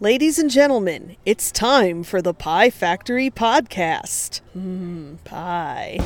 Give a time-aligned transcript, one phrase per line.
[0.00, 4.42] Ladies and gentlemen, it's time for the Pie Factory podcast.
[4.56, 5.98] Mmm, pie.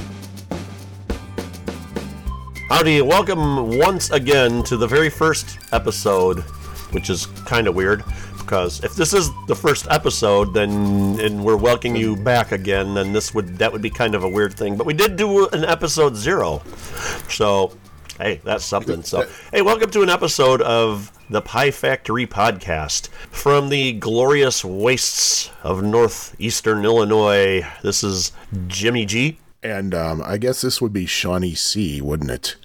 [2.70, 6.38] Howdy, welcome once again to the very first episode,
[6.92, 8.02] which is kind of weird
[8.38, 10.70] because if this is the first episode, then
[11.20, 14.28] and we're welcoming you back again, then this would that would be kind of a
[14.28, 14.74] weird thing.
[14.74, 16.62] But we did do an episode zero,
[17.28, 17.76] so
[18.22, 19.02] hey, that's something.
[19.02, 25.50] So hey, welcome to an episode of the Pie Factory podcast from the glorious wastes
[25.64, 27.66] of northeastern Illinois.
[27.82, 28.32] This is
[28.68, 29.38] Jimmy G.
[29.64, 32.56] And um, I guess this would be Shawnee C, wouldn't it?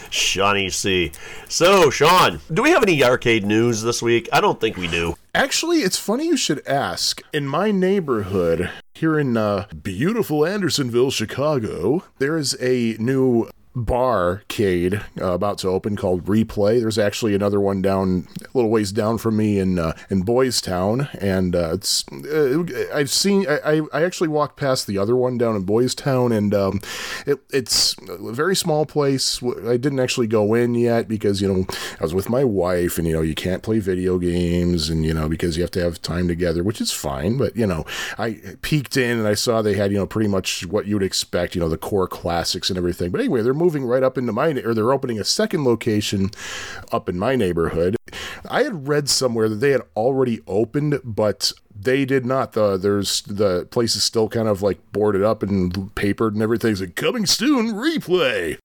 [0.10, 1.12] Shawnee C.
[1.48, 4.28] So, Sean, do we have any arcade news this week?
[4.32, 5.16] I don't think we do.
[5.34, 7.22] Actually, it's funny you should ask.
[7.32, 15.32] In my neighborhood, here in uh, beautiful Andersonville, Chicago, there is a new barcade uh,
[15.32, 16.80] about to open called Replay.
[16.80, 20.60] There's actually another one down a little ways down from me in uh, in Boys
[20.60, 25.38] Town, and uh, it's uh, I've seen I, I actually walked past the other one
[25.38, 26.80] down in Boys Town, and um,
[27.26, 29.40] it, it's a very small place.
[29.42, 31.66] I didn't actually go in yet because you know
[32.00, 35.14] I was with my wife, and you know you can't play video games, and you
[35.14, 37.38] know because you have to have time together, which is fine.
[37.38, 37.86] But you know
[38.18, 41.54] I peeked in and I saw they had you know pretty much what you'd expect,
[41.54, 43.10] you know the core classics and everything.
[43.10, 46.30] But anyway, they're moving right up into my, or they're opening a second location
[46.90, 47.96] up in my neighborhood.
[48.48, 52.52] I had read somewhere that they had already opened, but they did not.
[52.52, 56.80] The there's the place is still kind of like boarded up and papered and everything's
[56.80, 57.74] like coming soon.
[57.74, 58.58] Replay.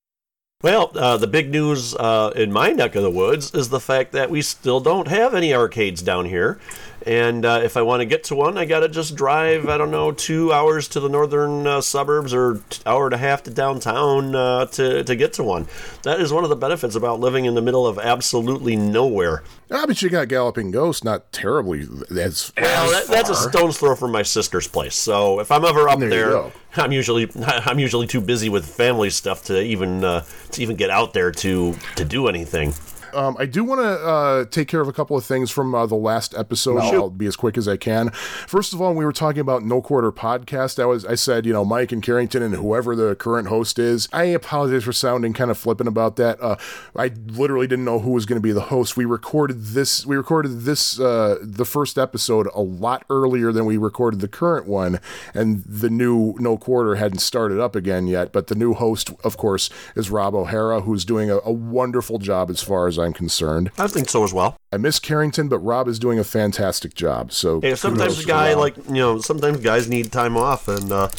[0.61, 4.13] Well, uh, the big news uh, in my neck of the woods is the fact
[4.13, 6.59] that we still don't have any arcades down here.
[7.05, 9.77] And uh, if I want to get to one, I got to just drive, I
[9.77, 13.51] don't know, two hours to the northern uh, suburbs or hour and a half to
[13.51, 15.67] downtown uh, to, to get to one.
[16.01, 19.43] That is one of the benefits about living in the middle of absolutely nowhere.
[19.71, 21.81] Ah, but you got Galloping Ghost, not terribly
[22.17, 24.95] as, well, that, that's a stone's throw from my sister's place.
[24.95, 29.09] So if I'm ever up there, there I'm usually I'm usually too busy with family
[29.09, 32.73] stuff to even uh, to even get out there to to do anything.
[33.15, 35.85] Um, I do want to uh, take care of a couple of things from uh,
[35.85, 36.79] the last episode.
[36.79, 38.11] I'll be as quick as I can.
[38.11, 40.81] First of all, we were talking about No Quarter podcast.
[40.81, 44.09] I was I said you know Mike and Carrington and whoever the current host is.
[44.11, 46.41] I apologize for sounding kind of flippant about that.
[46.41, 46.57] Uh,
[46.95, 48.97] I literally didn't know who was going to be the host.
[48.97, 50.05] We recorded this.
[50.05, 54.67] We recorded this uh, the first episode a lot earlier than we recorded the current
[54.67, 54.99] one,
[55.33, 58.33] and the new No Quarter hadn't started up again yet.
[58.33, 62.49] But the new host, of course, is Rob O'Hara, who's doing a, a wonderful job
[62.49, 63.71] as far as I I'm concerned.
[63.77, 64.57] I think so as well.
[64.71, 67.31] I miss Carrington, but Rob is doing a fantastic job.
[67.31, 71.09] So sometimes a guy like you know, sometimes guys need time off, and uh,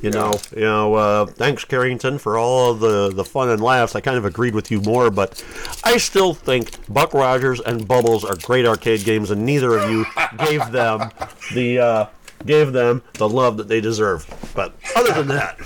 [0.00, 0.10] you yeah.
[0.10, 3.94] know, you know, uh, thanks Carrington for all the the fun and laughs.
[3.94, 5.44] I kind of agreed with you more, but
[5.84, 10.06] I still think Buck Rogers and Bubbles are great arcade games, and neither of you
[10.38, 11.10] gave them
[11.54, 11.78] the.
[11.78, 12.06] Uh,
[12.44, 14.26] gave them the love that they deserve.
[14.54, 15.56] But other than that,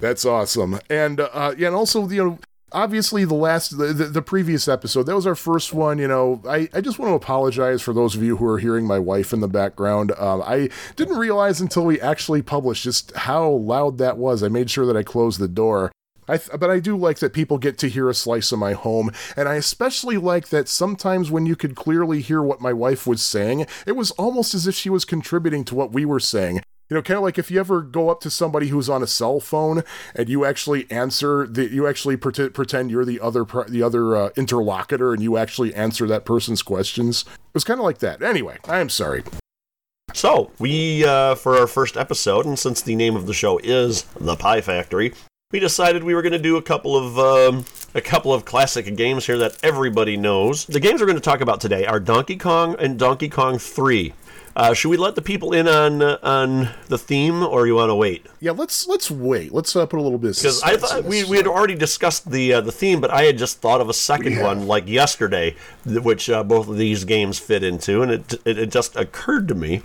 [0.00, 0.78] that's awesome.
[0.88, 2.38] And uh, yeah, and also you know
[2.72, 6.40] obviously the last the, the, the, previous episode that was our first one you know.
[6.48, 9.32] I, I just want to apologize for those of you who are hearing my wife
[9.32, 10.12] in the background.
[10.12, 14.42] Um, i didn't realize until we actually published just how loud that was.
[14.42, 15.92] I made sure that i closed the door.
[16.28, 18.72] I th- but I do like that people get to hear a slice of my
[18.72, 23.04] home, and I especially like that sometimes when you could clearly hear what my wife
[23.06, 26.60] was saying, it was almost as if she was contributing to what we were saying.
[26.90, 29.06] You know, kind of like if you ever go up to somebody who's on a
[29.06, 33.80] cell phone and you actually answer the, you actually pre- pretend you're the other the
[33.80, 37.22] other uh, interlocutor and you actually answer that person's questions.
[37.22, 38.22] It was kind of like that.
[38.22, 39.22] Anyway, I am sorry.
[40.14, 44.02] So we, uh, for our first episode, and since the name of the show is
[44.18, 45.14] The Pie Factory,
[45.52, 47.64] we decided we were going to do a couple of um,
[47.94, 50.64] a couple of classic games here that everybody knows.
[50.66, 54.12] The games we're going to talk about today are Donkey Kong and Donkey Kong 3.
[54.56, 57.88] Uh, should we let the people in on uh, on the theme, or you want
[57.88, 58.26] to wait?
[58.40, 59.52] Yeah, let's let's wait.
[59.52, 62.54] Let's uh, put a little bit because I thought we, we had already discussed the
[62.54, 64.44] uh, the theme, but I had just thought of a second yeah.
[64.44, 68.70] one like yesterday, which uh, both of these games fit into, and it it, it
[68.70, 69.82] just occurred to me.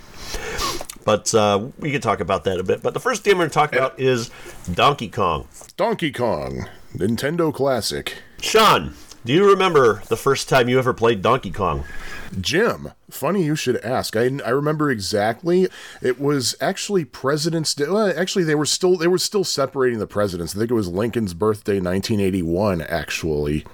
[1.06, 2.82] But uh, we could talk about that a bit.
[2.82, 4.32] But the first game we're going to talk about is
[4.74, 5.48] Donkey Kong.
[5.78, 8.24] Donkey Kong, Nintendo classic.
[8.42, 11.84] Sean, do you remember the first time you ever played Donkey Kong?
[12.40, 14.16] Jim, funny you should ask.
[14.16, 15.68] I, I remember exactly.
[16.02, 17.88] It was actually President's Day.
[17.88, 20.56] Well, actually, they were still they were still separating the presidents.
[20.56, 23.66] I think it was Lincoln's birthday, 1981, actually,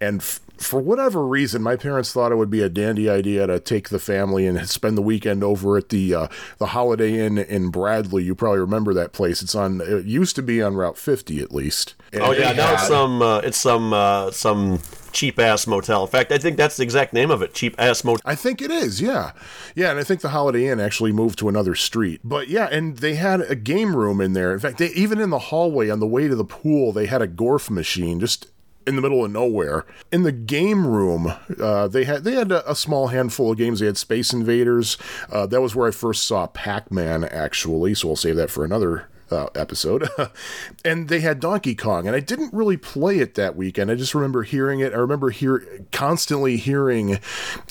[0.00, 0.20] and.
[0.20, 3.90] F- for whatever reason, my parents thought it would be a dandy idea to take
[3.90, 6.28] the family and spend the weekend over at the uh,
[6.58, 8.24] the Holiday Inn in Bradley.
[8.24, 9.42] You probably remember that place.
[9.42, 9.80] It's on.
[9.82, 11.94] It used to be on Route 50 at least.
[12.12, 13.20] And oh yeah, now it's some.
[13.20, 13.92] Uh, it's some.
[13.92, 14.80] Uh, some
[15.12, 16.02] cheap ass motel.
[16.02, 18.22] In fact, I think that's the exact name of it, cheap ass motel.
[18.24, 19.32] I think it is, yeah.
[19.74, 22.20] Yeah, and I think the Holiday Inn actually moved to another street.
[22.24, 24.52] But yeah, and they had a game room in there.
[24.52, 27.22] In fact, they even in the hallway on the way to the pool, they had
[27.22, 28.48] a Gorf machine just
[28.86, 29.84] in the middle of nowhere.
[30.12, 33.80] In the game room, uh, they had they had a, a, small handful of games.
[33.80, 34.96] They had Space Invaders.
[35.30, 37.94] Uh, that was where I first saw Pac Man, actually.
[37.94, 40.08] So we'll save that for another uh, episode.
[40.84, 43.90] and they had Donkey Kong, and I didn't really play it that weekend.
[43.90, 44.92] I just remember hearing it.
[44.92, 47.18] I remember hear constantly hearing,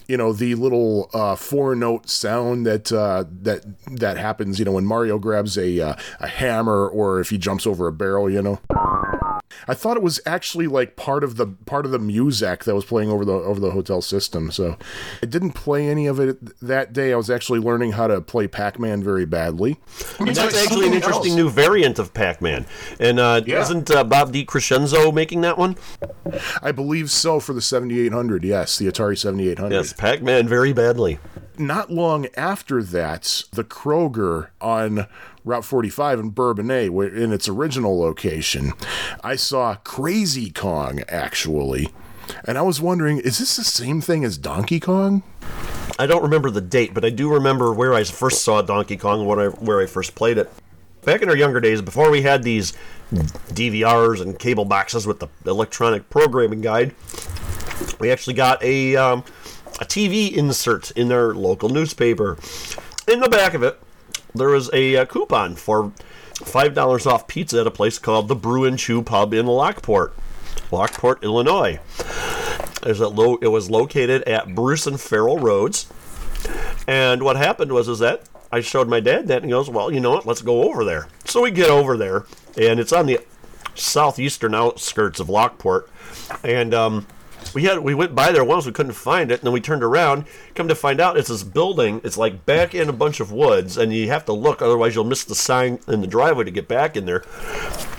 [0.07, 4.59] you know, the little uh, four note sound that uh, that that happens.
[4.59, 7.91] You know, when Mario grabs a uh, a hammer or if he jumps over a
[7.91, 8.29] barrel.
[8.29, 8.59] You know.
[9.67, 12.85] I thought it was actually like part of the part of the music that was
[12.85, 14.51] playing over the over the hotel system.
[14.51, 14.77] So
[15.21, 17.13] I didn't play any of it that day.
[17.13, 19.77] I was actually learning how to play Pac-Man very badly.
[20.19, 21.37] And that's actually an interesting else.
[21.37, 22.65] new variant of Pac-Man.
[22.99, 23.61] And uh, yeah.
[23.61, 25.77] isn't uh, Bob DeCrescenzo making that one?
[26.61, 28.43] I believe so for the 7800.
[28.43, 29.75] Yes, the Atari 7800.
[29.75, 31.19] Yes, Pac-Man very badly.
[31.57, 35.07] Not long after that, the Kroger on
[35.45, 38.73] Route 45 in Bourbonnais, in its original location,
[39.23, 41.93] I saw Crazy Kong actually.
[42.45, 45.21] And I was wondering, is this the same thing as Donkey Kong?
[45.99, 49.27] I don't remember the date, but I do remember where I first saw Donkey Kong,
[49.27, 50.51] when I, where I first played it.
[51.03, 52.73] Back in our younger days, before we had these
[53.13, 56.95] DVRs and cable boxes with the electronic programming guide,
[57.99, 59.23] we actually got a um,
[59.79, 62.39] a TV insert in our local newspaper.
[63.07, 63.79] In the back of it
[64.35, 65.91] there was a uh, coupon for
[66.35, 70.13] five dollars off pizza at a place called the Brew and Chew Pub in Lockport,
[70.71, 71.79] Lockport, Illinois.
[72.85, 73.01] It was,
[73.41, 75.87] it was located at Bruce and Farrell Roads.
[76.87, 79.91] And what happened was is that I showed my dad that, and he goes, "Well,
[79.91, 80.25] you know what?
[80.25, 82.25] Let's go over there." So we get over there,
[82.57, 83.19] and it's on the
[83.73, 85.89] southeastern outskirts of Lockport,
[86.43, 87.07] and um,
[87.55, 89.83] we had we went by there once we couldn't find it and then we turned
[89.83, 90.25] around.
[90.53, 93.77] Come to find out it's this building it's like back in a bunch of woods
[93.77, 96.67] and you have to look otherwise you'll miss the sign in the driveway to get
[96.67, 97.23] back in there.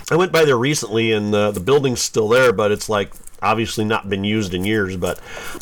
[0.09, 3.11] I went by there recently and uh, the building's still there but it's like
[3.41, 5.19] obviously not been used in years but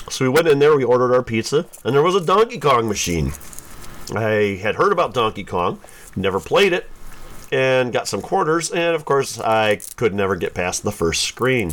[0.10, 2.90] so we went in there we ordered our pizza and there was a donkey kong
[2.90, 3.32] machine.
[4.14, 5.80] I had heard about donkey kong
[6.18, 6.90] never played it
[7.52, 11.72] and got some quarters and of course i could never get past the first screen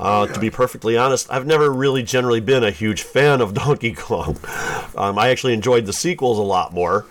[0.00, 3.92] uh, to be perfectly honest, I've never really generally been a huge fan of Donkey
[3.92, 4.38] Kong.
[4.96, 7.06] Um, I actually enjoyed the sequels a lot more.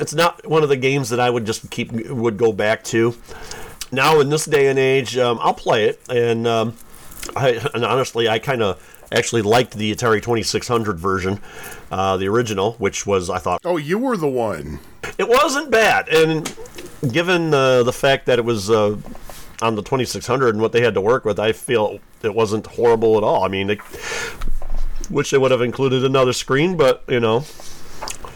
[0.00, 3.14] It's not one of the games that I would just keep would go back to.
[3.90, 6.74] Now in this day and age, um, I'll play it, and, um,
[7.34, 8.80] I, and honestly, I kind of
[9.10, 11.40] actually liked the Atari 2600 version,
[11.90, 13.60] uh, the original, which was I thought.
[13.64, 14.80] Oh, you were the one.
[15.16, 16.54] It wasn't bad, and
[17.10, 18.96] given uh, the fact that it was uh,
[19.60, 23.16] on the 2600 and what they had to work with, I feel it wasn't horrible
[23.16, 23.44] at all.
[23.44, 23.78] I mean, they,
[25.10, 27.44] wish they would have included another screen, but you know,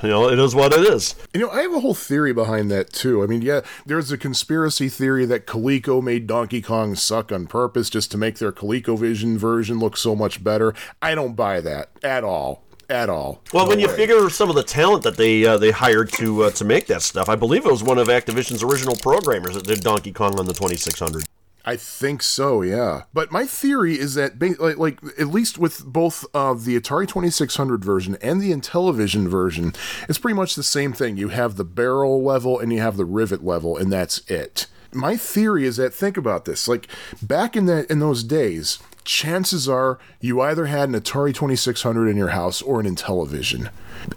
[0.03, 1.15] you know, it is what it is.
[1.33, 3.23] You know, I have a whole theory behind that too.
[3.23, 7.89] I mean, yeah, there's a conspiracy theory that Coleco made Donkey Kong suck on purpose
[7.91, 10.75] just to make their ColecoVision version look so much better.
[11.01, 13.43] I don't buy that at all at all.
[13.53, 16.45] Well, no when you figure some of the talent that they uh, they hired to
[16.45, 19.65] uh, to make that stuff, I believe it was one of Activision's original programmers that
[19.65, 21.25] did Donkey Kong on the 2600.
[21.65, 23.05] I think so, yeah.
[23.15, 27.85] But my theory is that, like, like at least with both uh, the Atari 2600
[27.85, 29.73] version and the Intellivision version,
[30.09, 31.17] it's pretty much the same thing.
[31.17, 34.67] You have the barrel level and you have the rivet level, and that's it.
[34.93, 36.89] My theory is that think about this: like
[37.23, 42.17] back in that in those days, chances are you either had an Atari 2600 in
[42.17, 43.71] your house or an Intellivision.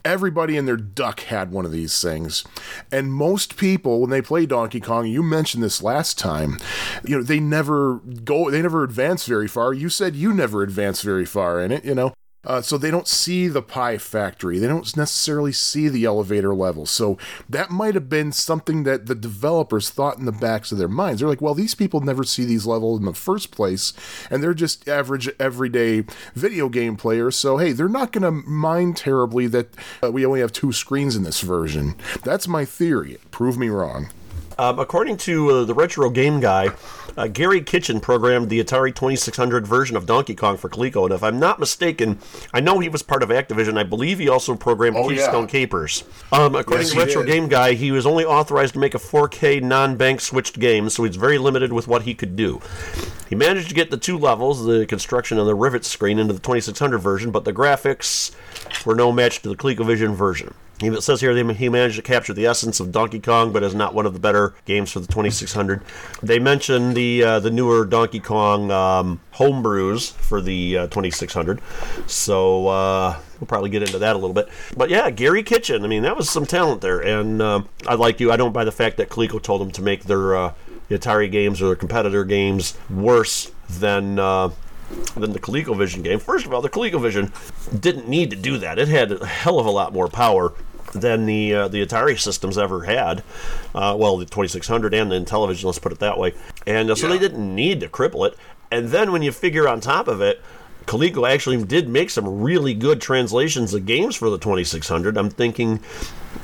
[0.04, 2.44] Everybody in their duck had one of these things.
[2.92, 6.58] And most people, when they play Donkey Kong, you mentioned this last time,
[7.04, 9.74] you know, they never go, they never advance very far.
[9.74, 12.14] You said you never advance very far in it, you know.
[12.46, 14.60] Uh, so they don't see the pie factory.
[14.60, 16.86] They don't necessarily see the elevator level.
[16.86, 17.18] So
[17.50, 21.20] that might have been something that the developers thought in the backs of their minds.
[21.20, 23.94] They're like, well, these people never see these levels in the first place,
[24.30, 27.36] and they're just average, everyday video game players.
[27.36, 29.74] So hey, they're not going to mind terribly that
[30.04, 31.96] uh, we only have two screens in this version.
[32.24, 33.18] That's my theory.
[33.32, 34.10] Prove me wrong.
[34.58, 36.70] Um, according to uh, the retro game guy,
[37.18, 41.24] uh, Garry Kitchen programmed the Atari 2600 version of Donkey Kong for Coleco, and if
[41.24, 42.20] I'm not mistaken,
[42.54, 43.78] I know he was part of Activision.
[43.78, 45.50] I believe he also programmed oh, Keystone yeah.
[45.50, 46.04] Capers.
[46.32, 47.32] Um, according yes, to Retro did.
[47.32, 51.16] Game Guy, he was only authorized to make a 4K non-bank switched game, so he's
[51.16, 52.62] very limited with what he could do.
[53.30, 56.40] He managed to get the two levels, the construction and the rivet screen, into the
[56.40, 58.34] 2600 version, but the graphics
[58.86, 60.54] were no match to the ColecoVision version.
[60.82, 63.94] It says here he managed to capture the essence of Donkey Kong, but is not
[63.94, 65.82] one of the better games for the 2600.
[66.22, 71.62] They mentioned the uh, the newer Donkey Kong um, homebrews for the uh, 2600,
[72.08, 74.50] so uh, we'll probably get into that a little bit.
[74.76, 78.20] But yeah, Garry Kitchen, I mean, that was some talent there, and um, I like
[78.20, 78.32] you.
[78.32, 80.54] I don't buy the fact that Coleco told them to make their uh,
[80.90, 84.50] Atari games or their competitor games worse than uh,
[85.16, 86.20] than the ColecoVision game.
[86.20, 88.78] First of all, the ColecoVision didn't need to do that.
[88.80, 90.54] It had a hell of a lot more power
[90.94, 93.24] than the uh, the Atari systems ever had.
[93.74, 96.34] Uh, well, the 2600 and the Intellivision, let's put it that way.
[96.66, 97.14] And uh, so Yeah.
[97.14, 98.38] they didn't need to cripple it.
[98.72, 100.42] And then when you figure on top of it,
[100.86, 105.18] Coleco actually did make some really good translations of games for the 2600.
[105.18, 105.80] I'm thinking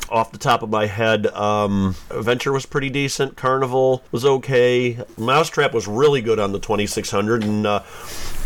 [0.10, 3.38] off the top of my head, um, Adventure was pretty decent.
[3.38, 5.00] Carnival was okay.
[5.18, 7.44] Mousetrap was really good on the 2600.
[7.44, 7.84] And uh,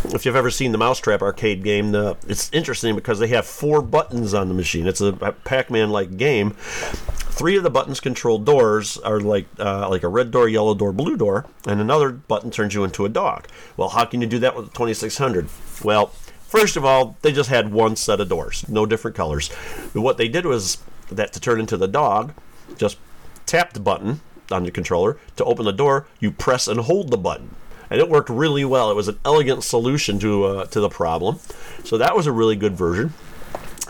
[0.06, 3.82] if you've ever seen the Mousetrap arcade game, uh, it's interesting because they have four
[3.82, 4.86] buttons on the machine.
[4.86, 6.52] It's a Pac Man like game.
[7.36, 10.92] Three of the buttons control doors are like uh, like a red door, yellow door,
[10.92, 13.46] blue door, and another button turns you into a dog.
[13.76, 15.48] Well, how can you do that with the 2600?
[15.84, 16.06] Well,
[16.46, 19.48] first of all, they just had one set of doors, no different colors.
[19.92, 20.78] What they did was
[21.10, 22.32] that to turn into the dog,
[22.76, 22.98] just
[23.46, 24.20] tap the button
[24.50, 26.06] on your controller to open the door.
[26.20, 27.54] You press and hold the button,
[27.90, 28.90] and it worked really well.
[28.90, 31.38] It was an elegant solution to uh, to the problem.
[31.84, 33.14] So that was a really good version.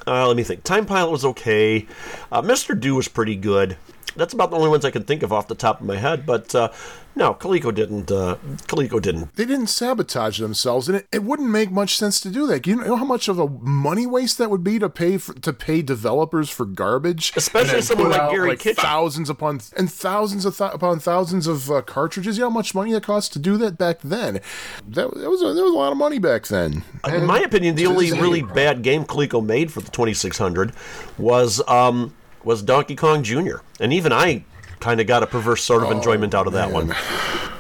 [0.07, 0.63] Uh, let me think.
[0.63, 1.87] Time Pilot was okay.
[2.31, 2.79] Uh, Mr.
[2.79, 3.77] Do was pretty good.
[4.17, 6.25] That's about the only ones I can think of off the top of my head.
[6.27, 6.71] But uh,
[7.15, 8.11] no, Coleco didn't.
[8.11, 9.35] Uh, Coleco didn't.
[9.37, 12.67] They didn't sabotage themselves, and it, it wouldn't make much sense to do that.
[12.67, 15.53] You know how much of a money waste that would be to pay for, to
[15.53, 18.83] pay developers for garbage, Especially someone like out, Garry Kitchen.
[18.83, 22.37] thousands upon and thousands of th- upon thousands of uh, cartridges.
[22.37, 24.41] You know how much money it cost to do that back then?
[24.87, 26.83] That, that was a, that was a lot of money back then.
[27.09, 30.73] In my opinion, the only really bad game Coleco made for the 2600
[31.19, 32.15] was um,
[32.47, 33.57] was Donkey Kong Jr.
[33.81, 34.45] And even I
[34.79, 36.95] kind of got a perverse sort of enjoyment out of that one.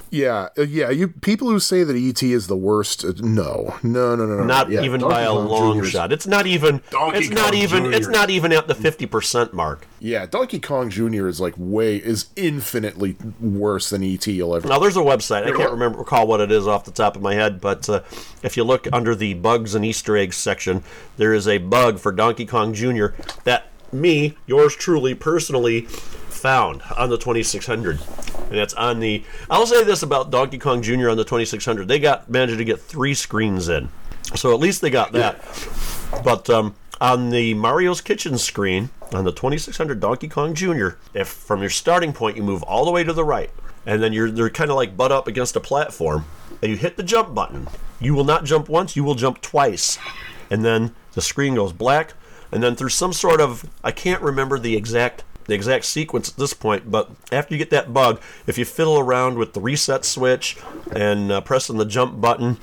[0.09, 0.91] Yeah, uh, yeah.
[0.91, 4.45] You people who say that ET is the worst, uh, no, no, no, no, no.
[4.45, 4.83] Not yeah.
[4.83, 5.85] even Donkey by a long Jr.
[5.85, 6.13] 's- shot.
[6.13, 6.81] It's not even.
[6.91, 7.93] Donkey it's not Kong even.
[7.93, 9.89] It's not even at the 50% mark.
[9.99, 11.27] Yeah, Donkey Kong Jr.
[11.27, 14.69] is like way is infinitely worse than ET you'll ever.
[14.69, 15.45] Now there's a website.
[15.45, 18.03] I can't remember recall what it is off the top of my head, but uh,
[18.45, 20.85] if you look under the bugs and Easter eggs section,
[21.17, 23.09] there is a bug for Donkey Kong Jr.
[23.43, 28.01] that me, yours truly, personally found on the 2600,
[28.49, 29.25] and that's on the.
[29.51, 31.11] I'll say this about Donkey Kong Jr.
[31.11, 33.89] on the 2600: they got managed to get three screens in,
[34.35, 35.41] so at least they got that.
[36.25, 41.61] But um, on the Mario's Kitchen screen on the 2600 Donkey Kong Jr., if from
[41.61, 43.51] your starting point you move all the way to the right,
[43.85, 46.25] and then you're they're kind of like butt up against a platform,
[46.63, 47.69] and you hit the jump button,
[48.01, 49.99] you will not jump once, you will jump twice,
[50.51, 52.15] and then the screen goes black,
[52.53, 56.37] and then through some sort of I can't remember the exact the exact sequence at
[56.37, 60.05] this point, but after you get that bug, if you fiddle around with the reset
[60.05, 60.57] switch
[60.93, 62.59] and uh, pressing the jump button,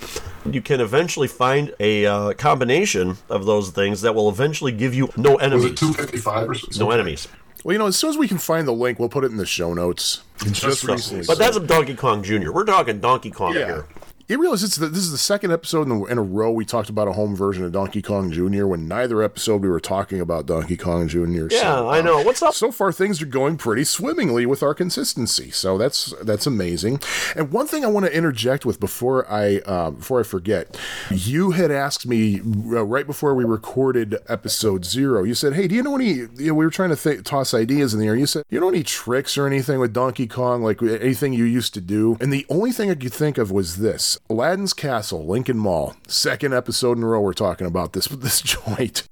[0.50, 5.10] you can eventually find a uh, combination of those things that will eventually give you
[5.16, 5.72] no Was enemies.
[5.72, 6.80] it 255 or something?
[6.80, 7.28] No enemies.
[7.64, 9.38] Well, you know, as soon as we can find the link, we'll put it in
[9.38, 10.24] the show notes.
[10.42, 11.26] It's just recently.
[11.26, 12.52] But that's a Donkey Kong Jr.
[12.52, 13.66] We're talking Donkey Kong yeah.
[13.66, 13.86] here.
[14.28, 16.66] You realize it's the, this is the second episode in a, in a row we
[16.66, 18.66] talked about a home version of Donkey Kong Jr.
[18.66, 21.48] When neither episode we were talking about Donkey Kong Jr.
[21.52, 22.24] Yeah, so, I know.
[22.24, 22.54] What's up?
[22.64, 26.98] so far things are going pretty swimmingly with our consistency so that's that's amazing
[27.36, 30.80] and one thing i want to interject with before i uh, before i forget
[31.12, 35.76] you had asked me uh, right before we recorded episode zero you said hey do
[35.76, 38.16] you know any you know, we were trying to th- toss ideas in the air
[38.16, 41.74] you said you know any tricks or anything with donkey kong like anything you used
[41.74, 45.58] to do and the only thing i could think of was this aladdin's castle lincoln
[45.58, 49.04] mall second episode in a row we're talking about this this joint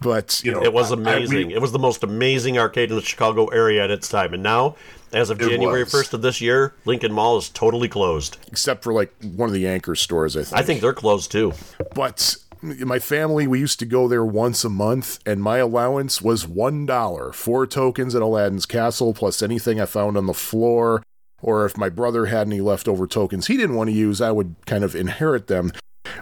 [0.00, 1.50] but You know, It was I- I- we- amazing.
[1.50, 4.32] it was the most amazing arcade in the Chicago area at its time.
[4.32, 4.76] And now,
[5.12, 5.92] as of January was.
[5.92, 8.36] 1st of this year, Lincoln Mall is totally closed.
[8.46, 11.52] except for like one of the anchor stores i think I think they're closed too.
[11.96, 16.46] but my family we used to go there once a month and my allowance was
[16.46, 21.02] one dollar four tokens at aladdin's castle plus anything i found on the floor
[21.42, 24.54] or if my brother had any leftover tokens he didn't want to use i would
[24.66, 25.72] kind of inherit them.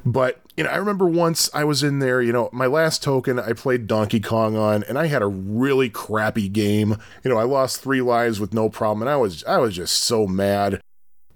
[0.04, 3.38] But you know i remember once i was in there you know my last token
[3.38, 6.96] i played donkey kong on and i had a really crappy game.
[7.24, 10.02] You know i lost three lives with no problem and i was i was just
[10.02, 10.80] so mad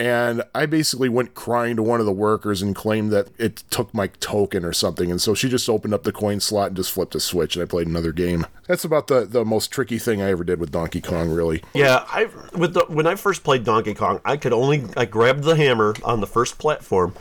[0.00, 3.92] And I basically went crying to one of the workers and claimed that it took
[3.92, 5.11] my token or something.
[5.11, 7.62] And so she just opened up the coin slot and just flipped a switch, and
[7.62, 8.47] I played another game.
[8.66, 11.62] That's about the, the most tricky thing I ever did with Donkey Kong, really.
[11.75, 15.42] Yeah, I with the when I first played Donkey Kong, I could only I grabbed
[15.42, 17.14] the hammer on the first platform,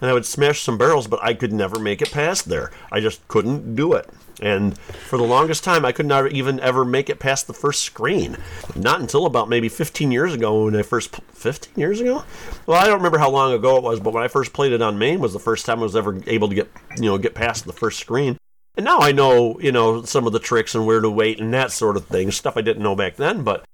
[0.00, 2.70] and I would smash some barrels, but I could never make it past there.
[2.92, 4.08] I just couldn't do it.
[4.40, 7.82] And for the longest time, I could not even ever make it past the first
[7.82, 8.36] screen.
[8.74, 12.24] Not until about maybe 15 years ago when I first 15 years ago.
[12.66, 14.82] Well, I don't remember how long ago it was, but when I first played it
[14.82, 17.34] on MAME was the first time I was ever able to get you know get
[17.34, 18.36] past the first screen.
[18.76, 21.54] And now I know you know some of the tricks and where to wait and
[21.54, 23.42] that sort of thing, stuff I didn't know back then.
[23.42, 23.64] But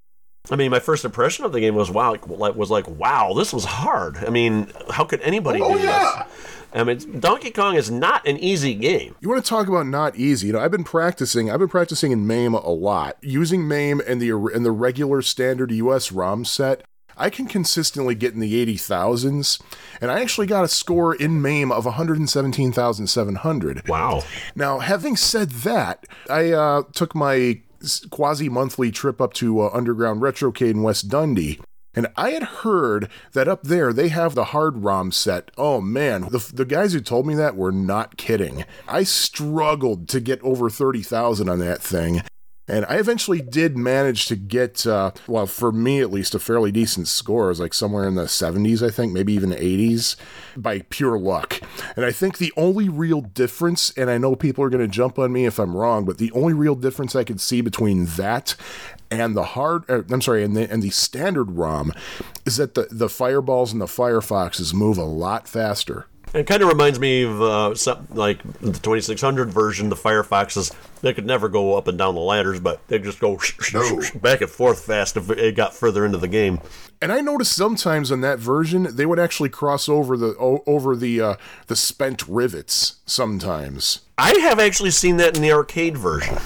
[0.53, 3.53] I mean, my first impression of the game was wow, it was like wow, this
[3.53, 4.19] was hard.
[4.19, 6.25] I mean, how could anybody Oh, do yeah.
[6.29, 6.49] this?
[6.75, 9.15] I mean, Donkey Kong is not an easy game.
[9.21, 10.47] You want to talk about not easy?
[10.49, 11.51] You know, I've been practicing.
[11.51, 15.73] I've been practicing in MAME a lot, using MAME and the and the regular standard
[15.73, 16.83] US ROM set.
[17.17, 19.59] I can consistently get in the eighty thousands,
[20.01, 23.37] and I actually got a score in MAME of one hundred and seventeen thousand seven
[23.37, 23.87] hundred.
[23.89, 24.23] Wow.
[24.55, 27.61] Now, having said that, I uh, took my
[28.11, 31.59] quasi monthly trip up to uh, Underground Retrocade in West Dundee.
[31.95, 35.51] And I had heard that up there they have the hard ROM set.
[35.59, 38.65] Oh man, the, the guys who told me that were not kidding.
[38.89, 42.23] I struggled to get over 30,000 on that thing.
[42.73, 46.73] And I eventually did manage to get, uh, well, for me at least, a fairly
[46.73, 47.45] decent score.
[47.45, 50.17] It was like somewhere in the 70s, I think, maybe even 80s,
[50.57, 51.61] by pure luck.
[51.97, 55.19] And I think the only real difference, and I know people are going to jump
[55.19, 58.57] on me if I'm wrong, but the only real difference I could see between that
[59.11, 61.93] and the hard, er, I'm sorry, and the and the standard ROM
[62.47, 66.07] is that the the fireballs and the Firefoxes move a lot faster.
[66.35, 70.75] It kind of reminds me of uh, some, like the 2600 version, the Firefoxes.
[71.03, 73.39] They could never go up and down the ladders, but they just go
[73.75, 74.01] No.
[74.23, 76.61] back and forth fast if it got further into the game.
[77.03, 80.95] And I noticed sometimes on that version they would actually cross over the o- over
[80.97, 81.35] the uh,
[81.67, 84.01] the spent rivets sometimes.
[84.17, 86.39] I have actually seen that in the arcade version.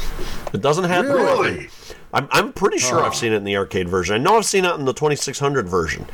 [0.55, 1.13] It doesn't happen.
[1.13, 1.69] Really?
[2.13, 3.15] I'm, I'm pretty sure I've oh.
[3.15, 4.15] seen it in the arcade version.
[4.15, 6.07] I know I've seen it in the 2600 version.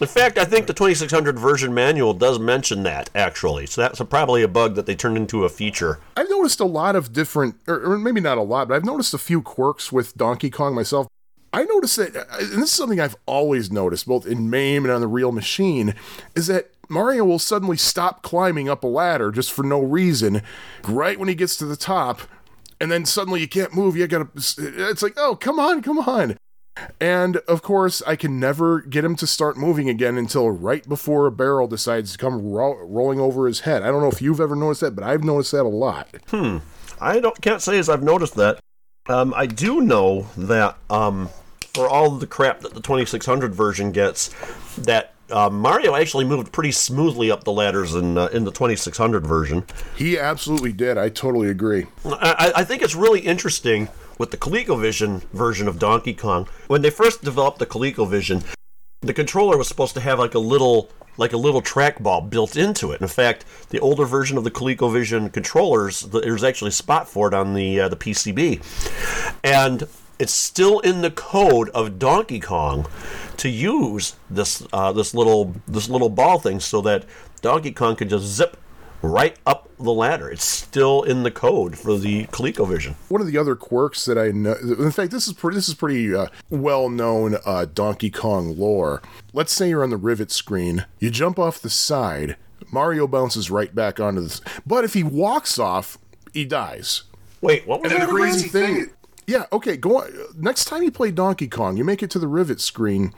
[0.00, 3.66] In fact, I think the 2600 version manual does mention that, actually.
[3.66, 6.00] So that's probably a bug that they turned into a feature.
[6.16, 9.14] I've noticed a lot of different, or, or maybe not a lot, but I've noticed
[9.14, 11.06] a few quirks with Donkey Kong myself.
[11.52, 14.92] I noticed that, uh, and this is something I've always noticed, both in MAME and
[14.92, 15.94] on the real machine,
[16.34, 20.42] is that Mario will suddenly stop climbing up a ladder just for no reason,
[20.88, 22.22] right when he gets to the top,
[22.80, 23.96] and then suddenly you can't move.
[23.96, 26.36] You gotta, it's like, oh, come on, come on.
[27.00, 31.26] And of course, I can never get him to start moving again until right before
[31.26, 33.82] a barrel decides to come ro- rolling over his head.
[33.82, 36.08] I don't know if you've ever noticed that, but I've noticed that a lot.
[36.28, 36.58] Hmm.
[37.00, 38.58] I don't can't say as I've noticed that.
[39.06, 41.28] Um, I do know that um,
[41.74, 44.30] for all the crap that the 2600 version gets,
[44.78, 49.26] that uh, Mario actually moved pretty smoothly up the ladders in uh, in the 2600
[49.26, 49.64] version.
[49.96, 50.98] He absolutely did.
[50.98, 51.86] I totally agree.
[52.04, 56.48] I, I think it's really interesting with the ColecoVision version of Donkey Kong.
[56.68, 58.44] When they first developed the ColecoVision,
[59.00, 62.90] the controller was supposed to have like a little like a little trackball built into
[62.90, 63.00] it.
[63.00, 67.34] In fact, the older version of the ColecoVision controllers, there's actually a spot for it
[67.34, 68.60] on the uh, the PCB,
[69.42, 69.84] and
[70.18, 72.86] it's still in the code of Donkey Kong
[73.38, 77.04] to use this uh, this little this little ball thing so that
[77.42, 78.56] Donkey Kong can just zip
[79.02, 80.30] right up the ladder.
[80.30, 82.94] It's still in the code for the ColecoVision.
[83.10, 85.74] One of the other quirks that I know, in fact, this is pretty, this is
[85.74, 89.02] pretty uh, well known uh, Donkey Kong lore.
[89.34, 92.36] Let's say you're on the rivet screen, you jump off the side,
[92.72, 95.98] Mario bounces right back onto this, But if he walks off,
[96.32, 97.02] he dies.
[97.42, 98.06] Wait, what was And that?
[98.08, 98.90] the crazy thing,
[99.26, 100.12] Yeah, okay, go on.
[100.36, 103.14] Next time you play Donkey Kong, you make it to the rivet screen.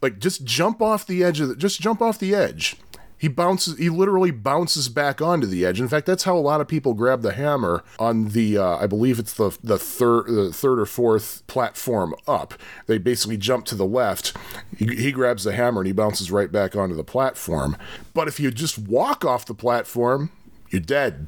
[0.00, 1.56] Like, just jump off the edge of the.
[1.56, 2.76] Just jump off the edge.
[3.18, 3.76] He bounces.
[3.78, 5.80] He literally bounces back onto the edge.
[5.80, 8.58] In fact, that's how a lot of people grab the hammer on the.
[8.58, 12.54] Uh, I believe it's the the third the third or fourth platform up.
[12.86, 14.36] They basically jump to the left.
[14.76, 17.76] He, he grabs the hammer and he bounces right back onto the platform.
[18.14, 20.30] But if you just walk off the platform,
[20.70, 21.26] you're dead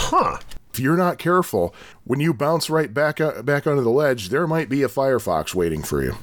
[0.00, 0.38] Huh.
[0.78, 4.46] If you're not careful, when you bounce right back uh, back onto the ledge, there
[4.46, 6.14] might be a Firefox waiting for you.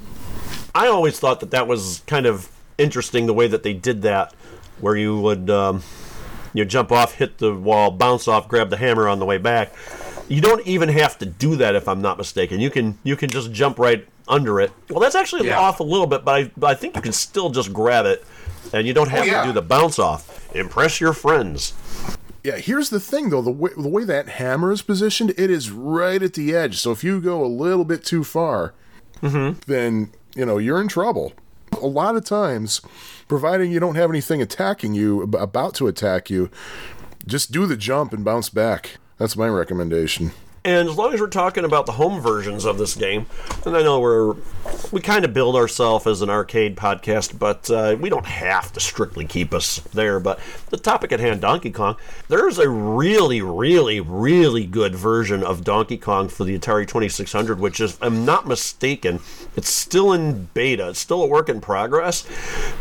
[0.74, 4.32] I always thought that that was kind of interesting the way that they did that,
[4.80, 5.82] where you would um,
[6.54, 9.74] you jump off, hit the wall, bounce off, grab the hammer on the way back.
[10.28, 12.58] You don't even have to do that if I'm not mistaken.
[12.58, 14.72] You can you can just jump right under it.
[14.88, 15.60] Well, that's actually Yeah.
[15.60, 18.24] off a little bit, but I, but I think you can still just grab it,
[18.72, 19.42] and you don't have yeah.
[19.42, 20.50] to do the bounce off.
[20.56, 21.74] Impress your friends.
[22.46, 25.72] Yeah, here's the thing though, the way, the way that hammer is positioned, it is
[25.72, 26.78] right at the edge.
[26.78, 28.72] So if you go a little bit too far,
[29.20, 29.58] mm-hmm.
[29.66, 31.32] then, you know, you're in trouble.
[31.82, 32.82] A lot of times,
[33.26, 36.48] providing you don't have anything attacking you, about to attack you,
[37.26, 38.98] just do the jump and bounce back.
[39.18, 40.30] That's my recommendation.
[40.66, 43.26] And as long as we're talking about the home versions of this game,
[43.64, 44.34] and I know we're
[44.90, 48.80] we kind of build ourselves as an arcade podcast, but uh, we don't have to
[48.80, 50.18] strictly keep us there.
[50.18, 51.94] But the topic at hand, Donkey Kong,
[52.26, 57.78] there's a really, really, really good version of Donkey Kong for the Atari 2600, which
[57.78, 59.20] is, I'm not mistaken,
[59.54, 60.88] it's still in beta.
[60.88, 62.26] It's still a work in progress,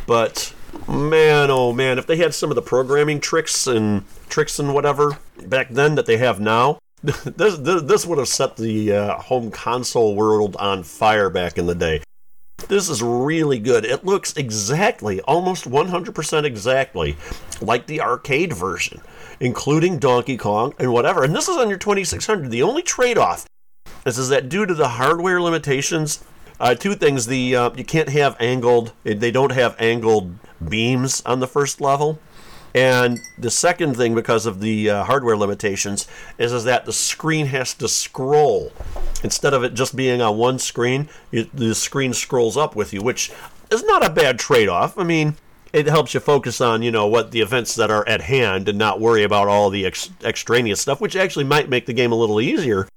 [0.07, 0.55] but
[0.87, 5.19] man, oh man, if they had some of the programming tricks and tricks and whatever
[5.43, 6.79] back then that they have now,
[7.35, 11.67] this, this, this would have set the uh, home console world on fire back in
[11.67, 12.01] the day.
[12.67, 13.85] This is really good.
[13.85, 17.15] It looks exactly, almost 100% exactly,
[17.61, 19.01] like the arcade version,
[19.39, 21.23] including Donkey Kong and whatever.
[21.23, 22.49] And this is on your 2600.
[22.49, 23.45] The only trade off
[24.03, 26.23] is, is that due to the hardware limitations,
[26.59, 28.93] uh, two things: the uh, you can't have angled.
[29.03, 30.35] They don't have angled
[30.67, 32.19] beams on the first level.
[32.75, 37.45] And the second thing, because of the uh, hardware limitations, is, is that the screen
[37.45, 38.73] has to scroll.
[39.23, 43.31] Instead of it just being on one screen, the screen scrolls up with you, which
[43.71, 44.97] is not a bad trade off.
[44.97, 45.37] I mean,
[45.71, 48.77] it helps you focus on, you know, what the events that are at hand and
[48.77, 52.15] not worry about all the ex- extraneous stuff, which actually might make the game a
[52.15, 52.89] little easier.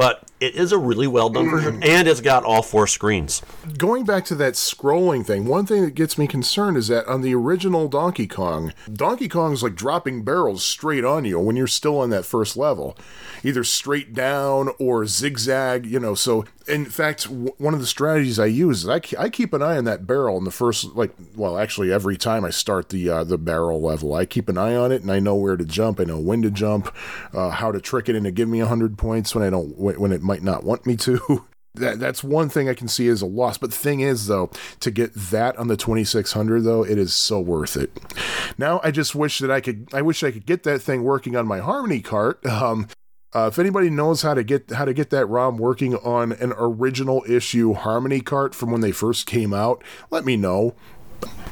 [0.00, 3.42] But it is a really well done version, and it's got all four screens.
[3.76, 7.20] Going back to that scrolling thing, one thing that gets me concerned is that on
[7.20, 11.98] the original Donkey Kong, Donkey Kong's like dropping barrels straight on you when you're still
[11.98, 12.96] on that first level,
[13.44, 16.14] either straight down or zigzag, you know.
[16.14, 19.52] So, in fact, w- one of the strategies I use is I, ke- I keep
[19.52, 22.88] an eye on that barrel in the first, like, well, actually, every time I start
[22.88, 25.56] the uh, the barrel level, I keep an eye on it and I know where
[25.56, 26.94] to jump, I know when to jump,
[27.34, 30.22] uh, how to trick it into give me 100 points when I don't, when it
[30.22, 31.44] might not want me to.
[31.74, 33.56] That, that's one thing I can see as a loss.
[33.56, 37.38] But the thing is, though, to get that on the 2600, though, it is so
[37.38, 37.92] worth it.
[38.58, 41.36] Now, I just wish that I could, I wish I could get that thing working
[41.36, 42.44] on my Harmony cart.
[42.50, 42.88] Um,
[43.34, 46.52] uh, if anybody knows how to get how to get that ROM working on an
[46.56, 50.74] original issue Harmony cart from when they first came out, let me know.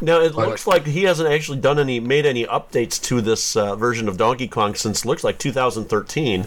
[0.01, 3.77] Now it looks like he hasn't actually done any made any updates to this uh,
[3.77, 6.47] version of Donkey Kong since looks like 2013,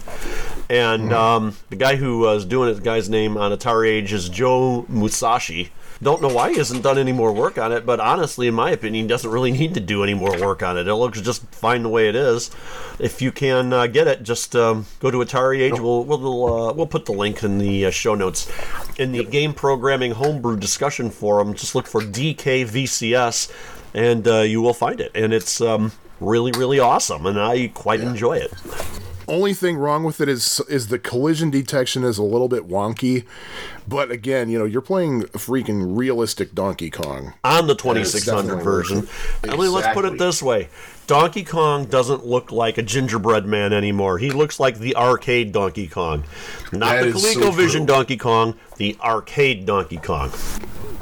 [0.69, 4.27] and um, the guy who was doing it, the guy's name on Atari Age is
[4.29, 5.71] Joe Musashi.
[6.03, 8.71] Don't know why he hasn't done any more work on it, but honestly, in my
[8.71, 10.87] opinion, he doesn't really need to do any more work on it.
[10.87, 12.49] It looks just fine the way it is.
[12.99, 15.79] If you can uh, get it, just um, go to Atari Age.
[15.79, 18.51] We'll we'll uh, we'll put the link in the uh, show notes.
[18.97, 23.51] In the game programming homebrew discussion forum, just look for DKVCS,
[23.93, 25.11] and uh, you will find it.
[25.13, 28.51] And it's um, really really awesome, and I quite enjoy it.
[29.31, 33.25] Only thing wrong with it is is the collision detection is a little bit wonky,
[33.87, 37.33] but again, you know, you're playing freaking realistic Donkey Kong.
[37.41, 38.97] on the 2600 version.
[38.97, 40.67] worth I mean, let's put it this way
[41.07, 44.17] Donkey Kong doesn't look like a gingerbread man anymore.
[44.17, 46.25] He looks like the arcade Donkey Kong.
[46.73, 47.85] Not That the is so ColecoVision.
[47.85, 50.33] Donkey Kong, the arcade Donkey Kong.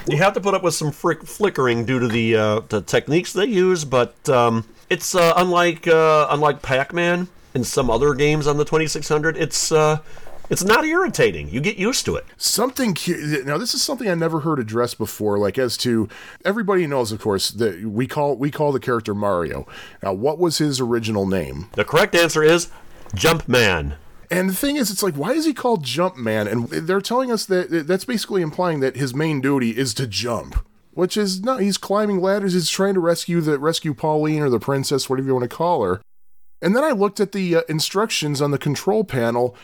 [0.07, 3.33] You have to put up with some frick- flickering due to the uh, the techniques
[3.33, 8.57] they use, but um, it's uh, unlike uh, unlike Pac-Man and some other games on
[8.57, 9.38] the 2600.
[9.38, 9.99] It's uh,
[10.49, 11.49] it's not irritating.
[11.49, 12.25] You get used to it.
[12.38, 15.38] Something cu- now this is something I never heard addressed before.
[15.38, 16.09] Like as to
[16.43, 19.67] everybody knows, of course, that we call we call the character Mario.
[20.01, 21.67] Now, what was his original name?
[21.73, 22.69] The correct answer is
[23.15, 23.95] Jumpman.
[24.31, 26.51] And the thing is, it's like, why is he called Jumpman?
[26.51, 30.63] And they're telling us that that's basically implying that his main duty is to jump,
[30.93, 31.62] which is not.
[31.62, 32.53] He's climbing ladders.
[32.53, 35.83] He's trying to rescue the rescue Pauline or the princess, whatever you want to call
[35.83, 36.01] her.
[36.62, 39.56] And then I looked at the uh, instructions on the control panel.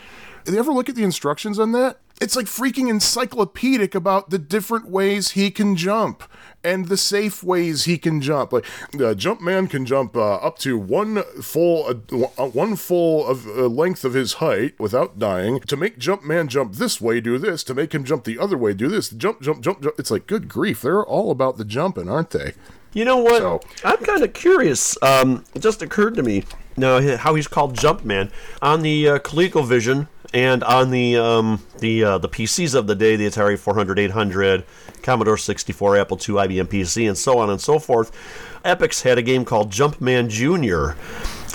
[0.44, 1.98] Did you ever look at the instructions on that?
[2.22, 6.24] It's like freaking encyclopedic about the different ways he can jump
[6.64, 8.54] and the safe ways he can jump.
[8.54, 13.68] Like uh, Jumpman can jump uh, up to one full uh, one full of uh,
[13.68, 15.60] length of his height without dying.
[15.62, 17.64] To make jump man jump this way, do this.
[17.66, 19.10] To make him jump the other way, do this.
[19.10, 19.96] Jump, jump, jump, jump.
[20.00, 22.54] It's like good grief, they're all about the jumping, aren't they?
[22.96, 23.38] You know what?
[23.40, 24.98] So- I'm kind of curious.
[25.04, 26.46] Um, it just occurred to me
[26.78, 28.32] now how he's called Jumpman
[28.62, 33.16] on the uh, ColecoVision and on the um, the uh, the PCs of the day,
[33.18, 34.64] the Atari 400, 800,
[35.04, 38.12] Commodore 64, Apple II, IBM PC, and so on and so forth.
[38.64, 40.96] Epyx had a game called Jumpman Junior.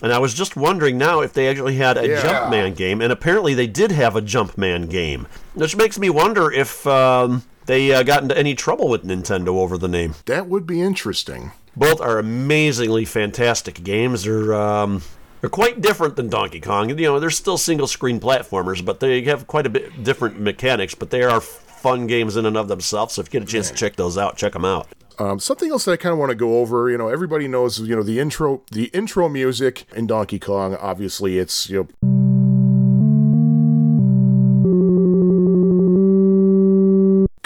[0.02, 2.22] And I was just wondering now if they actually had a Yeah.
[2.22, 6.86] Jumpman game, and apparently they did have a Jumpman game, which makes me wonder if
[6.86, 10.14] um, they uh, got into any trouble with Nintendo over the name.
[10.26, 11.52] That would be interesting.
[11.76, 14.24] Both are amazingly fantastic games.
[14.24, 15.02] They're um,
[15.40, 16.90] they're quite different than Donkey Kong.
[16.90, 20.94] You know, they're still single screen platformers, but they have quite a bit different mechanics.
[20.94, 23.14] But they are fun games in and of themselves.
[23.14, 24.88] So if you get a chance to check those out, check them out.
[25.18, 27.78] Um, something else that I kind of want to go over, you know, everybody knows,
[27.78, 30.76] you know, the intro, the intro music in Donkey Kong.
[30.76, 32.09] Obviously, it's you know.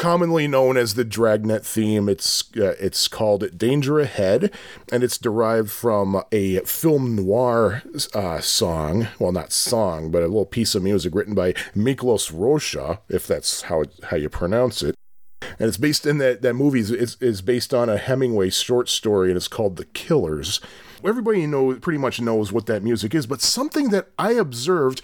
[0.05, 2.11] Commonly known as the Dragnet theme.
[2.11, 4.53] It's uh, it's called Danger Ahead,
[4.93, 9.09] and it's derived from a film noir uh, song.
[9.19, 13.63] Well, not song, but a little piece of music written by Miklos Rozsa, if that's
[13.63, 14.95] how how you pronounce it.
[15.41, 19.31] And it's based in that that movie is, is based on a Hemingway short story,
[19.31, 20.61] and it's called The Killers.
[21.03, 25.03] Everybody know pretty much knows what that music is, but something that I observed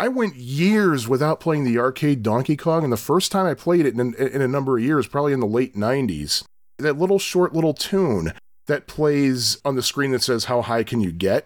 [0.00, 3.84] I went years without playing the arcade Donkey Kong, and the first time I played
[3.84, 6.42] it in, in a number of years, probably in the late 90s,
[6.78, 8.32] that little short little tune
[8.66, 11.44] that plays on the screen that says, How high can you get?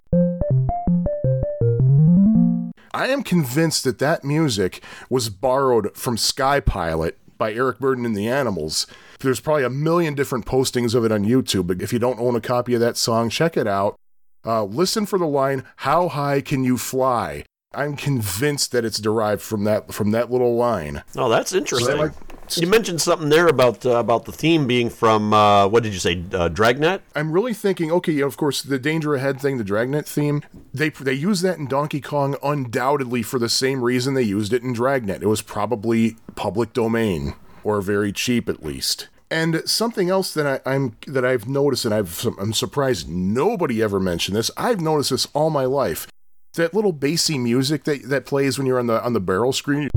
[2.93, 8.15] I am convinced that that music was borrowed from Sky Pilot by Eric Burdon and
[8.15, 8.87] the Animals.
[9.19, 12.37] There's probably a million different postings of it on YouTube, but if you don't own
[12.37, 13.97] a copy of that song, check it out.
[14.45, 17.43] Uh, listen for the line, How high can you fly?
[17.75, 21.03] I'm convinced that it's derived from that from that little line.
[21.15, 21.97] Oh, that's interesting.
[21.97, 22.13] Like,
[22.57, 25.99] you mentioned something there about uh, about the theme being from uh, what did you
[25.99, 27.01] say, uh, Dragnet?
[27.15, 30.43] I'm really thinking, okay, of course, the Danger Ahead thing, the Dragnet theme.
[30.73, 34.63] They they use that in Donkey Kong undoubtedly for the same reason they used it
[34.63, 35.23] in Dragnet.
[35.23, 39.09] It was probably public domain or very cheap at least.
[39.31, 43.99] And something else that I, am that I've noticed, and I've, I'm surprised nobody ever
[43.99, 44.51] mentioned this.
[44.55, 46.07] I've noticed this all my life
[46.55, 49.89] that little bassy music that that plays when you're on the on the barrel screen.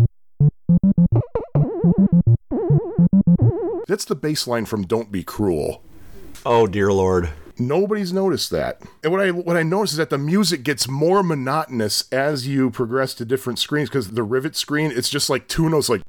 [3.86, 5.82] That's the bass line from Don't Be Cruel.
[6.44, 7.30] Oh dear lord.
[7.58, 8.82] Nobody's noticed that.
[9.02, 12.70] And what I what I noticed is that the music gets more monotonous as you
[12.70, 16.02] progress to different screens because the rivet screen, it's just like two notes like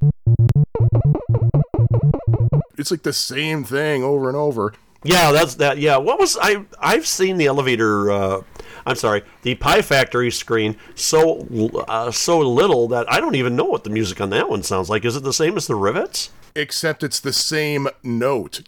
[2.77, 4.73] it's like the same thing over and over.
[5.03, 5.77] Yeah, that's that.
[5.77, 6.65] Yeah, what was I?
[6.79, 8.11] I've seen the elevator.
[8.11, 8.41] Uh,
[8.85, 11.47] I'm sorry, the Pie Factory screen so
[11.87, 14.89] uh, so little that I don't even know what the music on that one sounds
[14.89, 15.05] like.
[15.05, 16.29] Is it the same as the rivets?
[16.55, 18.61] Except it's the same note.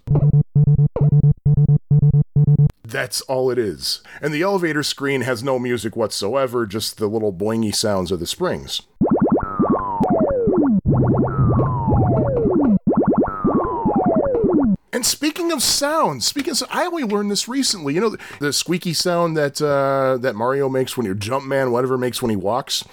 [2.84, 4.02] That's all it is.
[4.22, 8.28] And the elevator screen has no music whatsoever, just the little boingy sounds of the
[8.28, 8.82] springs.
[14.94, 17.94] And speaking of sounds, speaking of, I only learned this recently.
[17.94, 21.98] You know, the, the squeaky sound that uh, that Mario makes when your Jumpman, whatever,
[21.98, 22.84] makes when he walks.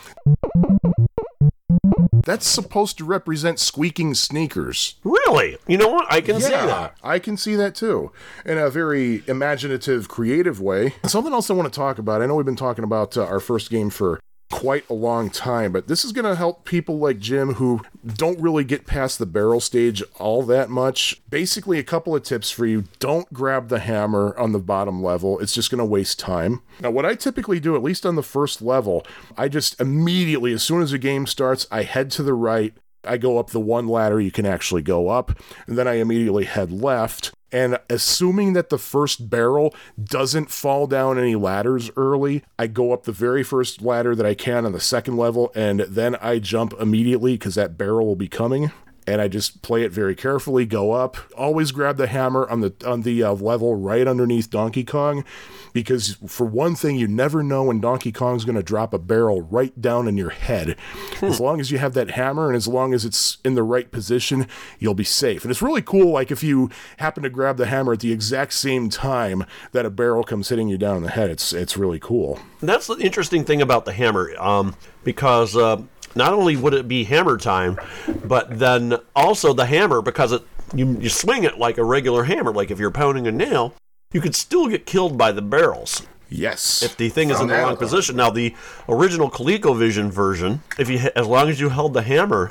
[2.24, 4.96] That's supposed to represent squeaking sneakers.
[5.02, 5.56] Really?
[5.66, 6.12] You know what?
[6.12, 6.94] I can yeah, see that.
[7.02, 8.12] I can see that too.
[8.44, 10.94] In a very imaginative, creative way.
[11.04, 12.20] Something else I want to talk about.
[12.20, 15.72] I know we've been talking about uh, our first game for quite a long time,
[15.72, 19.26] but this is going to help people like Jim who don't really get past the
[19.26, 21.20] barrel stage all that much.
[21.28, 25.38] Basically, a couple of tips for you don't grab the hammer on the bottom level,
[25.38, 26.62] it's just going to waste time.
[26.80, 29.06] Now, what I typically do, at least on the first level,
[29.36, 32.74] I just immediately, as soon as the game starts, I head to the right.
[33.04, 36.44] I go up the one ladder you can actually go up, and then I immediately
[36.44, 42.66] head left and assuming that the first barrel doesn't fall down any ladders early, I
[42.66, 46.16] go up the very first ladder that I can on the second level, and then
[46.16, 48.70] I jump immediately because that barrel will be coming
[49.08, 50.66] and I just play it very carefully.
[50.66, 54.84] Go up, always grab the hammer on the on the uh, level right underneath Donkey
[54.84, 55.24] Kong,
[55.72, 59.42] because for one thing, you never know when Donkey Kong's going to drop a barrel
[59.42, 60.76] right down in your head.
[61.16, 61.26] Hmm.
[61.26, 63.90] As long as you have that hammer and as long as it's in the right
[63.90, 64.46] position,
[64.78, 65.44] you'll be safe.
[65.44, 66.12] And it's really cool.
[66.12, 69.90] Like if you happen to grab the hammer at the exact same time that a
[69.90, 72.38] barrel comes hitting you down in the head, it's it's really cool.
[72.60, 75.56] That's the interesting thing about the hammer, um, because.
[75.56, 75.82] Uh,
[76.14, 77.78] not only would it be hammer time,
[78.24, 80.42] but then also the hammer because it
[80.74, 83.74] you, you swing it like a regular hammer, like if you're pounding a nail,
[84.12, 86.06] you could still get killed by the barrels.
[86.30, 86.82] Yes.
[86.82, 88.16] If the thing is in the wrong position.
[88.16, 88.54] Now, the
[88.88, 92.50] original ColecoVision version, if you as long as you held the hammer,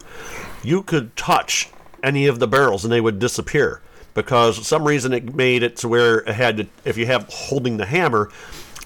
[0.63, 1.69] you could touch
[2.03, 3.81] any of the barrels and they would disappear
[4.15, 6.67] because some reason it made it to where it had to.
[6.85, 8.31] If you have holding the hammer,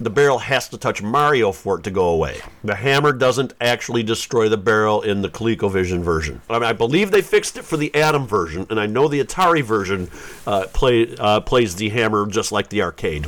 [0.04, 2.40] the barrel has to touch Mario for it to go away.
[2.64, 6.40] The hammer doesn't actually destroy the barrel in the ColecoVision version.
[6.48, 9.22] I, mean, I believe they fixed it for the Adam version, and I know the
[9.22, 10.10] Atari version
[10.46, 13.26] uh, play, uh, plays the hammer just like the arcade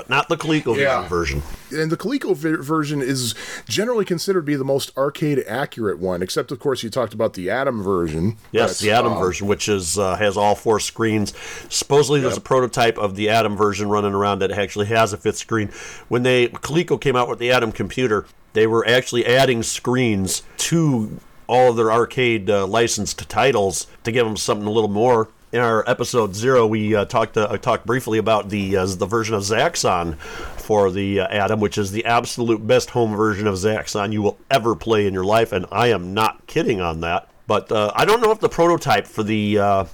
[0.00, 1.08] but not the ColecoVision yeah.
[1.08, 1.42] version.
[1.72, 3.34] And the Coleco version is
[3.66, 7.34] generally considered to be the most arcade accurate one, except of course you talked about
[7.34, 8.36] the Adam version.
[8.52, 11.32] Yes, the Adam uh, version, which is uh, has all four screens.
[11.68, 15.38] Supposedly, there's a prototype of the Adam version running around that actually has a fifth
[15.38, 15.68] screen.
[16.08, 21.20] When they Coleco came out with the Adam computer, they were actually adding screens to
[21.46, 25.60] all of their arcade uh, licensed titles to give them something a little more in
[25.60, 29.42] our episode zero, we uh, talked uh, talked briefly about the uh, the version of
[29.42, 34.22] Zaxxon for the uh, Adam, which is the absolute best home version of Zaxxon you
[34.22, 37.28] will ever play in your life, and I am not kidding on that.
[37.46, 39.84] But uh, I don't know if the prototype for the uh,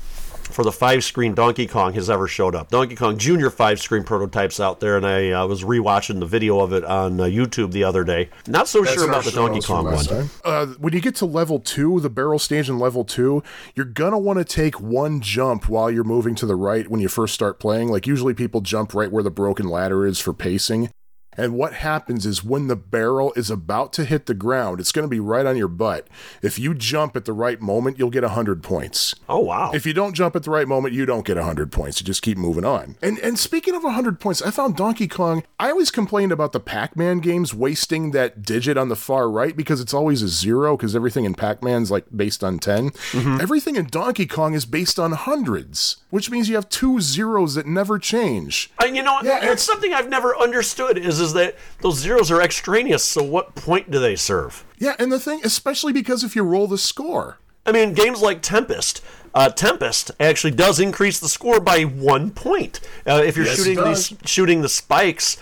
[0.47, 2.71] for the five screen Donkey Kong has ever showed up.
[2.71, 3.49] Donkey Kong Jr.
[3.49, 7.21] five screen prototypes out there, and I uh, was rewatching the video of it on
[7.21, 8.31] uh, YouTube the other day.
[8.47, 10.05] Not so sure about the Donkey Kong one.
[10.05, 10.31] time.
[10.45, 13.43] Uh, when you get to level two, the barrel stage in level two,
[13.75, 17.09] you're gonna want to take one jump while you're moving to the right when you
[17.09, 17.89] first start playing.
[17.89, 20.91] Like usually people jump right where the broken ladder is for pacing.
[21.37, 25.05] And what happens is when the barrel is about to hit the ground, it's going
[25.05, 26.07] to be right on your butt.
[26.43, 29.15] If you jump at the right moment, you'll get 100 points.
[29.29, 29.71] Oh wow!
[29.73, 32.01] If you don't jump at the right moment, you don't get 100 points.
[32.01, 32.97] You just keep moving on.
[33.03, 35.43] And and speaking of 100 points, I found Donkey Kong.
[35.59, 39.81] I always complained about the Pac-Man games wasting that digit on the far right because
[39.81, 42.91] it's always a zero because everything in Pac-Man's like based on 10.
[42.91, 43.41] Mm-hmm.
[43.41, 47.67] Everything in Donkey Kong is based on hundreds, which means you have two zeros that
[47.67, 48.71] never change.
[48.83, 52.31] And you know, Yeah, that's it's- something I've never understood is is that those zeros
[52.31, 53.05] are extraneous.
[53.05, 54.65] So what point do they serve?
[54.79, 58.43] Yeah, and the thing, especially because if you roll the score, I mean, games like
[58.43, 59.03] Tempest.
[59.35, 62.81] Uh, Tempest actually does increase the score by one point.
[63.07, 65.37] Uh, if you're Yes, shooting these shooting the spikes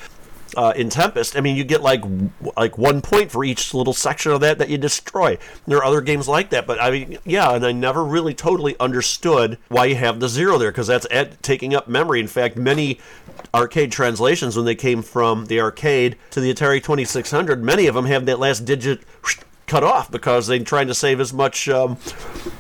[0.57, 2.03] uh, in Tempest, I mean, you get like
[2.57, 5.38] like one point for each little section of that that you destroy.
[5.67, 8.77] There are other games like that, but I mean, yeah, and I never really totally
[8.79, 12.21] understood why you have the zero there because that's at, taking up memory.
[12.21, 12.99] In fact, many
[13.55, 18.07] arcade translations when they came from the arcade to the Atari 2600, many of them
[18.07, 19.01] have that last digit
[19.75, 21.99] cut off because they're trying to save as much um,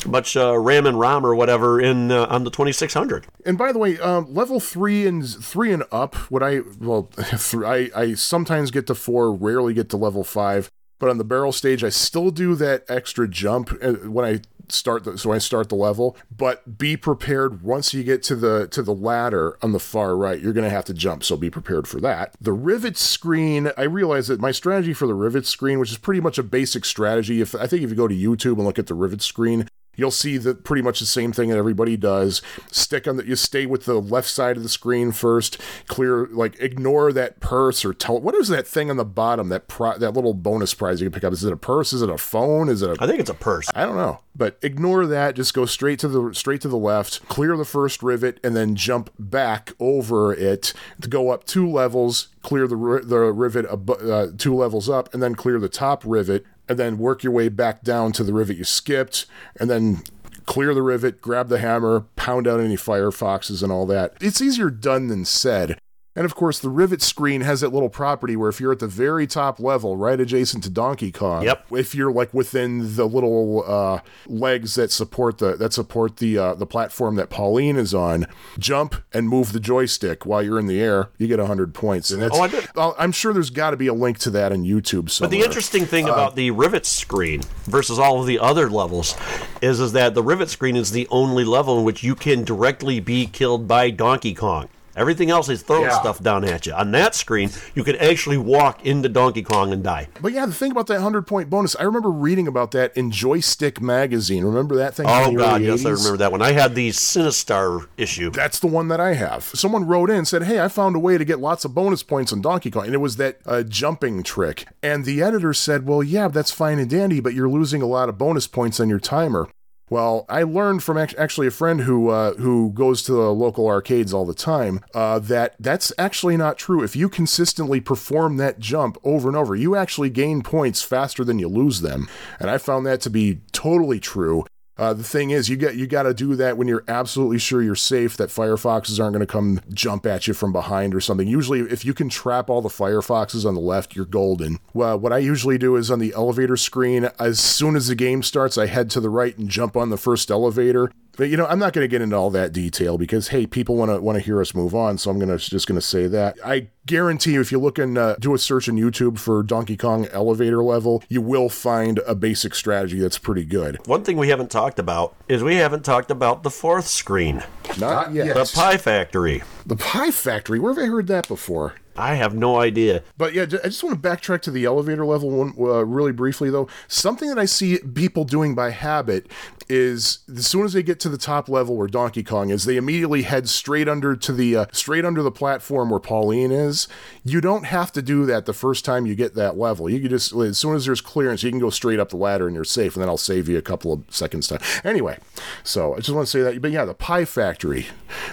[0.04, 3.24] much uh, RAM and ROM or whatever in uh, on the 2600.
[3.46, 7.88] And by the way, um, level three and three and up, what I well, I
[7.94, 10.72] I sometimes get to four, rarely get to level five.
[10.98, 14.40] But on the barrel stage, I still do that extra jump uh, when I
[14.74, 16.16] start the so I start the level.
[16.34, 20.40] But be prepared once you get to the to the ladder on the far right,
[20.40, 21.24] you're gonna have to jump.
[21.24, 22.34] So be prepared for that.
[22.40, 26.20] The rivet screen, I realize that my strategy for the rivet screen, which is pretty
[26.20, 27.40] much a basic strategy.
[27.40, 30.10] If I think if you go to YouTube and look at the rivet screen, You'll
[30.10, 32.42] see that pretty much the same thing that everybody does.
[32.70, 35.60] Stick on the, you stay with the left side of the screen first.
[35.86, 38.20] Clear, like ignore that purse or tell.
[38.20, 39.48] What is that thing on the bottom?
[39.48, 41.32] That pri- that little bonus prize you can pick up.
[41.32, 41.92] Is it a purse?
[41.92, 42.68] Is it a phone?
[42.68, 43.68] Is it a I think it's a purse.
[43.74, 45.36] I don't know, but ignore that.
[45.36, 48.74] Just go straight to the straight to the left, clear the first rivet, and then
[48.76, 52.28] jump back over it to go up two levels.
[52.42, 56.44] Clear the the rivet abo- uh, two levels up, and then clear the top rivet,
[56.68, 59.26] and then work your way back down to the rivet you skipped,
[59.58, 60.02] and then
[60.46, 64.14] clear the rivet, grab the hammer, pound out any firefoxes and all that.
[64.20, 65.78] It's easier done than said.
[66.16, 68.86] And of course, the rivet screen has that little property where if you're at the
[68.86, 71.66] very top level, right adjacent to Donkey Kong, Yep.
[71.72, 73.98] if you're like within the little uh,
[74.28, 78.26] legs that support the that support the uh, the platform that Pauline is on,
[78.58, 81.08] jump and move the joystick while you're in the air.
[81.18, 82.36] You get hundred points, and that's.
[82.38, 84.62] Oh, I did- I'll- I'm sure there's got to be a link to that on
[84.64, 85.10] YouTube.
[85.10, 85.28] Somewhere.
[85.30, 89.16] But the interesting thing about the rivet screen versus all of the other levels
[89.60, 93.00] is is that the rivet screen is the only level in which you can directly
[93.00, 94.68] be killed by Donkey Kong.
[94.96, 95.98] Everything else is throwing Yeah.
[96.00, 96.72] stuff down at you.
[96.72, 100.08] On that screen, you could actually walk into Donkey Kong and die.
[100.20, 103.10] But yeah, the thing about that hundred point bonus, I remember reading about that in
[103.10, 104.44] Joystik magazine.
[104.44, 105.06] Remember that thing?
[105.08, 106.42] Oh God, early yes, I remember that one.
[106.42, 108.30] I had the Sinistar issue.
[108.30, 109.44] That's the one that I have.
[109.44, 112.02] Someone wrote in and said, Hey, I found a way to get lots of bonus
[112.02, 112.84] points on Donkey Kong.
[112.86, 114.66] And it was that uh, jumping trick.
[114.82, 118.08] And the editor said, Well, yeah, that's fine and dandy, but you're losing a lot
[118.08, 119.48] of bonus points on your timer.
[119.90, 124.14] Well, I learned from actually a friend who uh, who goes to the local arcades
[124.14, 126.82] all the time uh, that that's actually not true.
[126.82, 131.38] If you consistently perform that jump over and over, you actually gain points faster than
[131.38, 132.08] you lose them,
[132.40, 134.46] and I found that to be totally true.
[134.76, 137.62] Uh, the thing is, you get you got to do that when you're absolutely sure
[137.62, 138.16] you're safe.
[138.16, 141.28] That firefoxes aren't going to come jump at you from behind or something.
[141.28, 144.58] Usually, if you can trap all the firefoxes on the left, you're golden.
[144.72, 147.08] Well, what I usually do is on the elevator screen.
[147.18, 149.96] As soon as the game starts, I head to the right and jump on the
[149.96, 150.90] first elevator.
[151.16, 153.76] But you know, I'm not going to get into all that detail because hey, people
[153.76, 154.98] want to want to hear us move on.
[154.98, 157.96] So I'm gonna just going to say that I guarantee you, if you look and
[157.96, 162.14] uh, do a search on YouTube for Donkey Kong elevator level, you will find a
[162.14, 163.78] basic strategy that's pretty good.
[163.86, 167.78] One thing we haven't talked about is we haven't talked about the fourth screen, Not,
[167.80, 168.26] Not yet.
[168.26, 168.36] yet.
[168.36, 169.42] the Pie Factory.
[169.66, 170.58] The Pie Factory.
[170.58, 171.74] Where have I heard that before?
[171.96, 173.02] I have no idea.
[173.16, 176.50] But yeah, I just want to backtrack to the elevator level one uh, really briefly,
[176.50, 176.68] though.
[176.88, 179.30] Something that I see people doing by habit
[179.68, 182.76] is as soon as they get to the top level where Donkey Kong is, they
[182.76, 186.88] immediately head straight under to the uh, straight under the platform where Pauline is.
[187.24, 189.88] You don't have to do that the first time you get that level.
[189.88, 192.46] You can just as soon as there's clearance, you can go straight up the ladder
[192.46, 192.94] and you're safe.
[192.94, 194.60] And then I'll save you a couple of seconds time.
[194.84, 195.18] Anyway,
[195.62, 196.60] so I just want to say that.
[196.60, 197.86] But yeah, the Pie Factory,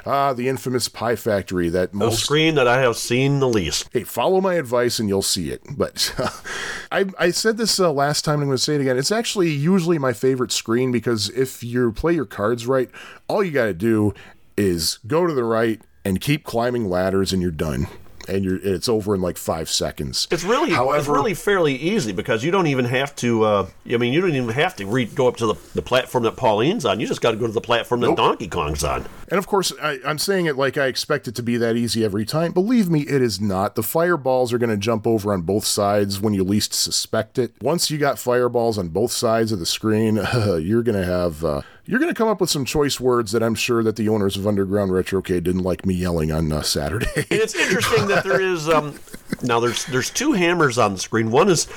[0.05, 3.89] ah, the infamous Pie Factory that The most screen that I have seen the least.
[3.93, 5.61] hey, follow my advice and you'll see it.
[5.77, 6.13] But
[6.91, 8.97] I, I said this uh, last time, and I'm going to say it again.
[8.97, 12.89] It's actually usually my favorite screen because if you play your cards right,
[13.27, 14.13] all you got to do
[14.57, 17.87] is go to the right and keep climbing ladders, and you're done.
[18.27, 20.27] And you're it's over in like five seconds.
[20.31, 23.43] It's really However, it's really fairly easy because you don't even have to.
[23.43, 26.23] Uh, I mean, you don't even have to re- go up to the, the platform
[26.23, 26.99] that Pauline's on.
[26.99, 29.05] You just got to go to the platform that Donkey Kong's on.
[29.29, 32.03] And of course, I, I'm saying it like I expect it to be that easy
[32.03, 32.51] every time.
[32.51, 33.75] Believe me, it is not.
[33.75, 37.53] The fireballs are going to jump over on both sides when you least suspect it.
[37.61, 40.15] Once you got fireballs on both sides of the screen,
[40.59, 41.43] you're going to have.
[41.43, 41.61] Uh,
[41.91, 44.37] you're going to come up with some choice words that I'm sure that the owners
[44.37, 47.05] of Underground Retrocade didn't like me yelling on uh, Saturday.
[47.17, 48.97] And it's interesting that there is um,
[49.43, 51.31] now there's there's two hammers on the screen.
[51.31, 51.67] One is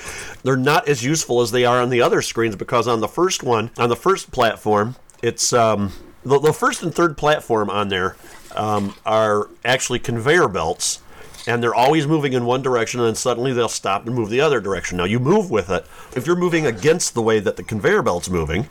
[0.45, 3.43] they're not as useful as they are on the other screens because on the first
[3.43, 5.91] one on the first platform it's um,
[6.23, 8.15] the, the first and third platform on there
[8.55, 11.01] um, are actually conveyor belts.
[11.47, 14.41] And they're always moving in one direction, and then suddenly they'll stop and move the
[14.41, 14.97] other direction.
[14.97, 15.85] Now you move with it.
[16.17, 18.67] If you're moving against the way that the conveyor belt's moving,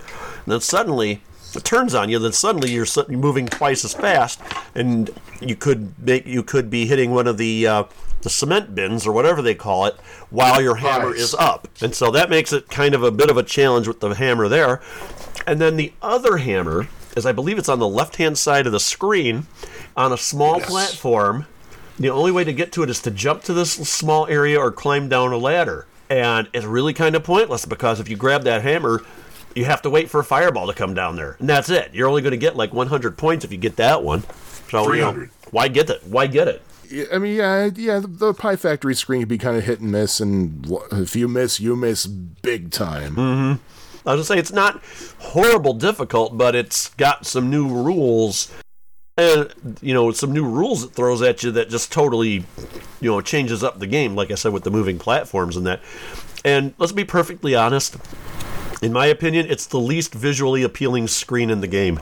[0.47, 1.21] then suddenly
[1.61, 4.39] turns on you, then suddenly you're moving twice as fast,
[4.75, 5.09] and
[5.41, 7.83] you could make you could be hitting one of the uh,
[8.21, 9.95] the cement bins or whatever they call it
[10.29, 11.19] while your hammer Nice.
[11.19, 13.99] is up, and so that makes it kind of a bit of a challenge with
[13.99, 14.81] the hammer there.
[15.45, 16.87] And then the other hammer
[17.17, 19.45] is, I believe, it's on the left hand side of the screen
[19.97, 20.69] on a small Yes.
[20.69, 21.45] platform.
[21.99, 24.71] The only way to get to it is to jump to this small area or
[24.71, 25.85] climb down a ladder.
[26.09, 29.03] And it's really kind of pointless because if you grab that hammer,
[29.55, 31.35] you have to wait for a fireball to come down there.
[31.39, 31.93] And that's it.
[31.93, 34.23] You're only going to get like 100 points if you get that one.
[34.69, 36.03] So, you know, why get it?
[36.07, 36.61] Why get it?
[37.11, 37.99] I mean, yeah, yeah.
[37.99, 41.27] The, the Pie Factory screen can be kind of hit and miss, and if you
[41.27, 43.15] miss, you miss big time.
[43.15, 44.07] Mm-hmm.
[44.07, 44.81] I was gonna say it's not
[45.19, 48.51] horrible difficult, but it's got some new rules,
[49.17, 49.51] and
[49.81, 52.43] you know some new rules it throws at you that just totally,
[53.01, 54.15] you know, changes up the game.
[54.15, 55.81] Like I said with the moving platforms and that.
[56.45, 57.95] And let's be perfectly honest.
[58.83, 61.99] In my opinion, it's the least visually appealing screen in the game.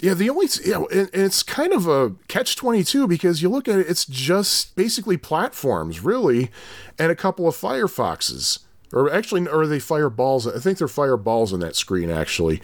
[0.00, 3.48] Yeah, the only yeah, and, and it's kind of a catch twenty two because you
[3.48, 6.50] look at it, it's just basically platforms, really,
[6.98, 8.60] and a couple of firefoxes.
[8.92, 10.46] Or actually, or they fireballs?
[10.46, 12.10] I think they're fireballs on that screen.
[12.10, 12.62] Actually,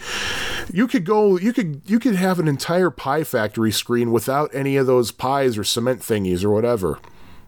[0.72, 4.76] you could go, you could, you could have an entire pie factory screen without any
[4.76, 6.98] of those pies or cement thingies or whatever.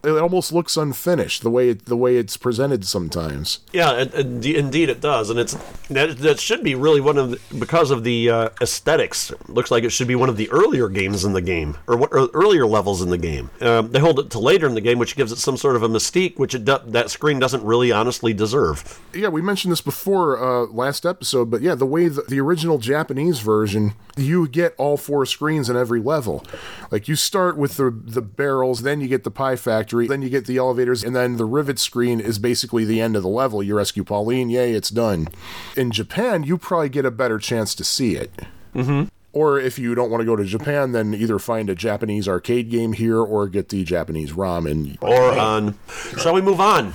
[0.07, 3.59] It almost looks unfinished the way it, the way it's presented sometimes.
[3.73, 5.53] Yeah, and, and indeed it does, and it's
[5.89, 9.33] that, that should be really one of the, because of the uh, aesthetics.
[9.47, 12.11] Looks like it should be one of the earlier games in the game, or what
[12.13, 13.49] or earlier levels in the game.
[13.61, 15.83] Um, they hold it to later in the game, which gives it some sort of
[15.83, 19.01] a mystique, which it do, that screen doesn't really honestly deserve.
[19.13, 22.77] yeah, we mentioned this before uh, last episode, but yeah, the way the, the original
[22.77, 26.45] Japanese version, you get all four screens in every level.
[26.91, 30.29] Like you start with the the barrels, then you get the pie factory, then you
[30.29, 33.63] get the elevators, and then the rivet screen is basically the end of the level.
[33.63, 35.29] You rescue Pauline, yay, it's done.
[35.75, 38.31] In Japan, you probably get a better chance to see it.
[38.75, 39.05] Mm-hmm.
[39.33, 42.69] Or if you don't want to go to Japan, then either find a Japanese arcade
[42.69, 44.97] game here or get the Japanese ramen.
[45.01, 45.77] Or on,
[46.17, 46.93] shall we move on?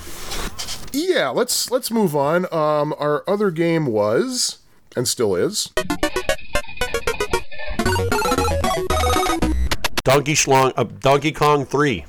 [0.93, 2.53] Yeah, let's let's move on.
[2.53, 4.59] Um, our other game was
[4.95, 5.71] and still is
[10.05, 12.05] Donkey Schlong, uh, Donkey Kong Three.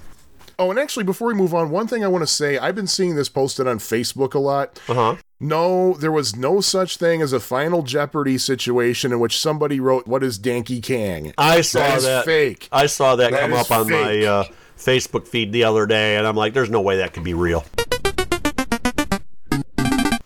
[0.59, 2.87] Oh, and actually, before we move on, one thing I want to say I've been
[2.87, 4.79] seeing this posted on Facebook a lot.
[4.87, 5.15] Uh huh.
[5.39, 10.07] No, there was no such thing as a Final Jeopardy situation in which somebody wrote,
[10.07, 11.33] What is Danky Kang?
[11.37, 12.69] I saw That fake.
[12.71, 14.43] I saw that, That come up on my uh,
[14.77, 17.65] Facebook feed the other day, and I'm like, "There's no way that could be real."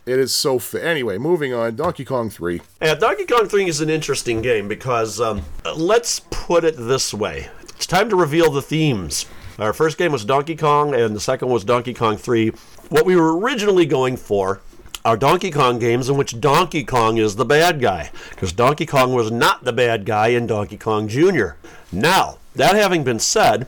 [0.05, 1.75] It is so fa- Anyway, moving on.
[1.75, 2.61] Donkey Kong 3.
[2.81, 5.41] Yeah, Donkey Kong 3 is an interesting game because, um,
[5.75, 7.49] let's put it this way.
[7.75, 9.25] It's time to reveal the themes.
[9.59, 12.49] Our first game was Donkey Kong, and the second was Donkey Kong 3.
[12.89, 14.61] What we were originally going for
[15.03, 19.13] are Donkey Kong games in which Donkey Kong is the bad guy, because Donkey Kong
[19.13, 21.51] was not the bad guy in Donkey Kong Jr.
[21.91, 23.67] Now, that having been said,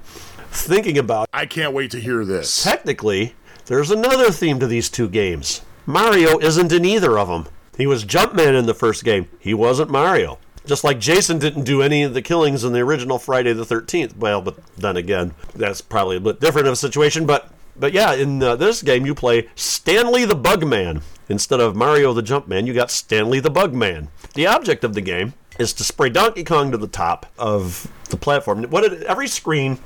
[0.51, 2.63] thinking about I can't wait to hear this.
[2.63, 3.33] Technically,
[3.65, 5.61] there's another theme to these two games.
[5.87, 7.47] Mario isn't in either of them.
[7.77, 9.27] He was Jumpman in the first game.
[9.39, 10.37] He wasn't Mario.
[10.69, 14.15] Just like Jason didn't do any of the killings in the original Friday the 13th.
[14.15, 17.25] Well, but then again, that's probably a bit different of a situation.
[17.25, 22.13] But but yeah, in uh, this game you play Stanley the Bugman instead of Mario
[22.13, 22.67] the Jumpman.
[22.67, 24.09] You got Stanley the Bugman.
[24.35, 28.17] The object of the game is to spray Donkey Kong to the top of the
[28.17, 28.61] platform.
[28.65, 29.79] What it, every screen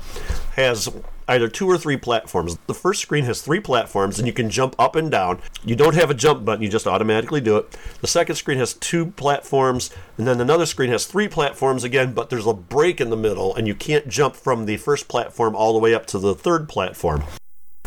[0.58, 0.90] has
[1.28, 2.58] either two or three platforms.
[2.68, 5.42] The first screen has three platforms, and you can jump up and down.
[5.64, 7.78] You don't have a jump button, you just automatically do it.
[8.02, 12.30] The second screen has two platforms, and then another screen has three platforms again, but
[12.30, 15.74] there's a break in the middle, and you can't jump from the first platform all
[15.74, 17.24] the way up to the third platform.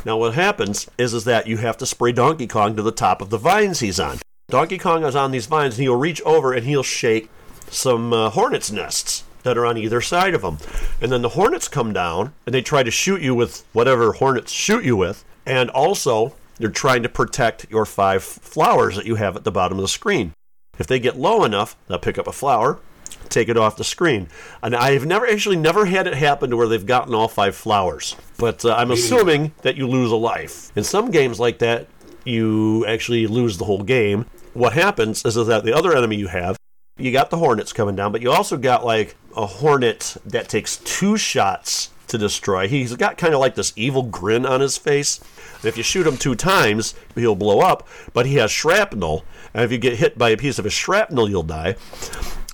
[0.04, 3.20] Now, what happens is, is that you have to spray Donkey Kong to the top
[3.20, 4.18] of the vines he's on.
[4.48, 7.28] Donkey Kong is on these vines, and he'll reach over and he'll shake
[7.68, 10.58] some uh, hornets' nests that are on either side of them.
[11.00, 14.50] And then the hornets come down and they try to shoot you with whatever hornets
[14.50, 15.24] shoot you with.
[15.46, 19.78] And also, they're trying to protect your five flowers that you have at the bottom
[19.78, 20.32] of the screen.
[20.80, 22.80] If they get low enough, they'll pick up a flower,
[23.28, 24.28] take it off the screen.
[24.64, 28.16] And I've never actually never had it happen to where they've gotten all five flowers.
[28.38, 30.76] But uh, I'm assuming that you lose a life.
[30.76, 31.86] In some games like that,
[32.24, 34.26] you actually lose the whole game.
[34.54, 36.56] What happens is that the other enemy you have
[36.98, 40.78] you got the hornets coming down, but you also got like a hornet that takes
[40.78, 42.68] two shots to destroy.
[42.68, 45.20] He's got kind of like this evil grin on his face.
[45.56, 49.24] And if you shoot him two times, he'll blow up, but he has shrapnel.
[49.52, 51.76] And if you get hit by a piece of his shrapnel, you'll die.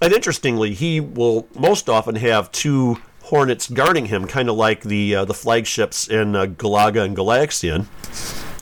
[0.00, 5.14] And interestingly, he will most often have two hornets guarding him, kind of like the
[5.14, 7.86] uh, the flagships in uh, Galaga and Galaxian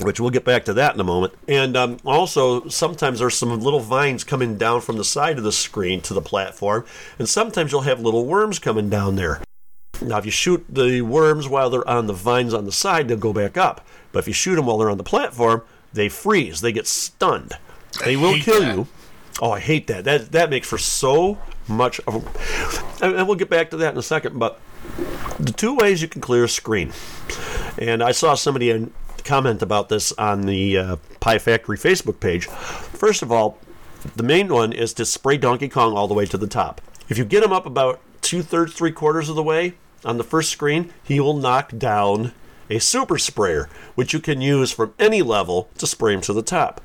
[0.03, 1.35] which we'll get back to that in a moment.
[1.49, 5.53] And um, also, sometimes there's some little vines coming down from the side of the
[5.53, 6.85] screen to the platform,
[7.19, 9.41] and sometimes you'll have little worms coming down there.
[10.03, 13.19] Now, if you shoot the worms while they're on the vines on the side, they'll
[13.19, 13.87] go back up.
[14.13, 16.61] But if you shoot them while they're on the platform, they freeze.
[16.61, 17.53] They get stunned.
[18.05, 18.77] They will kill that.
[18.77, 18.87] you.
[19.43, 20.05] Oh, I hate that.
[20.05, 21.39] That that makes for so
[21.69, 22.17] much of.
[23.03, 23.07] A...
[23.07, 24.39] And we'll get back to that in a second.
[24.39, 24.61] But
[25.39, 26.93] the two ways you can clear a screen,
[27.79, 28.93] and I saw somebody in
[29.25, 32.47] comment about this on the uh, Pie Factory Facebook page.
[32.47, 33.59] First of all,
[34.17, 36.81] the main one is to spray Donkey Kong all the way to the top.
[37.09, 40.25] If you get him up about two thirds, three quarters of the way on the
[40.25, 42.33] first screen, he will knock down
[42.71, 46.43] a super sprayer, which you can use from any level to spray him to the
[46.43, 46.81] top.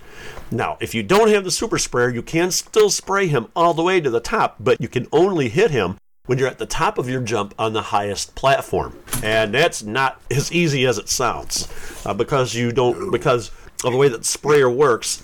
[0.51, 3.83] Now, if you don't have the super sprayer, you can still spray him all the
[3.83, 6.97] way to the top, but you can only hit him when you're at the top
[6.97, 8.97] of your jump on the highest platform.
[9.23, 11.67] And that's not as easy as it sounds
[12.05, 13.51] uh, because you don't, because
[13.83, 15.23] of the way that sprayer works,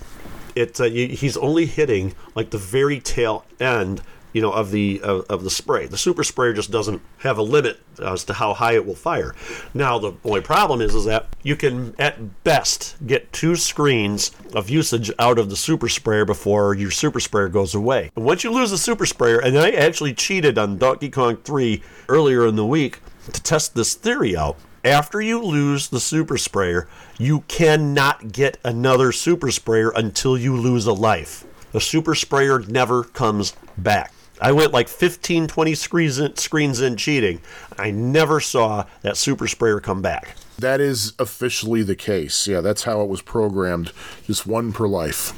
[0.56, 4.02] it, uh, you, he's only hitting like the very tail end
[4.34, 5.86] you know of the of, of, the spray.
[5.88, 9.36] The super sprayer just doesn't have a limit as to how high it will fire.
[9.74, 14.70] Now the only problem is is that you can at best get two screens of
[14.70, 18.12] usage out of the super sprayer before your super sprayer goes away.
[18.16, 22.48] Once you lose the super sprayer, and I actually cheated on Donkey Kong 3 earlier
[22.48, 23.00] in the week
[23.32, 24.58] to test this theory out.
[24.84, 26.88] After you lose the super sprayer,
[27.20, 31.46] you cannot get another super sprayer until you lose a life.
[31.72, 34.12] The super sprayer never comes back.
[34.42, 37.42] I went like 15, 20 screens in, screens in cheating.
[37.78, 40.36] I never saw that super sprayer come back.
[40.58, 42.48] That is officially the case.
[42.48, 43.92] Yeah, that's how it was programmed.
[44.26, 45.34] Just one per life.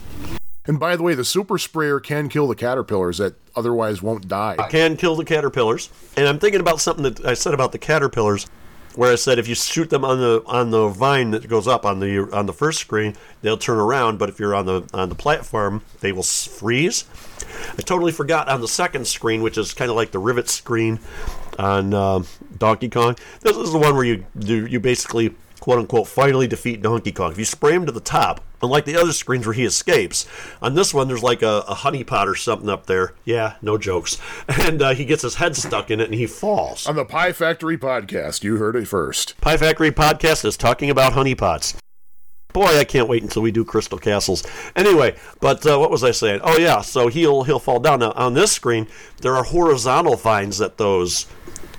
[0.65, 4.55] And by the way, the super sprayer can kill the caterpillars that otherwise won't die.
[4.57, 5.89] It can kill the caterpillars.
[6.15, 8.47] And I'm thinking about something that I said about the caterpillars
[8.95, 11.85] where I said if you shoot them on the on the vine that goes up
[11.85, 14.19] on the on the first screen, they'll turn around.
[14.19, 17.05] But if you're on the on the platform, they will freeze.
[17.77, 20.99] I totally forgot on the second screen, which is kind of like the rivet screen
[21.59, 22.23] on uh,
[22.57, 23.15] Donkey Kong.
[23.41, 27.31] This is the one where you do you basically quote unquote finally defeat Donkey Kong.
[27.31, 30.27] If you spray him to the top, unlike the other screens where he escapes,
[30.61, 33.13] on this one there's like a, a honey pot or something up there.
[33.23, 34.19] Yeah, no jokes.
[34.63, 36.87] And uh, he gets his head stuck in it and he falls.
[36.87, 39.39] On the Pie Factory podcast, you heard it first.
[39.41, 41.75] Pie Factory podcast is talking about honey pots.
[42.53, 44.43] Boy, I can't wait until we do Crystal Castles.
[44.75, 46.41] Anyway, but uh, what was I saying?
[46.43, 47.99] Oh yeah, so he'll he'll fall down.
[47.99, 48.87] Now on this screen,
[49.21, 51.25] there are horizontal vines that those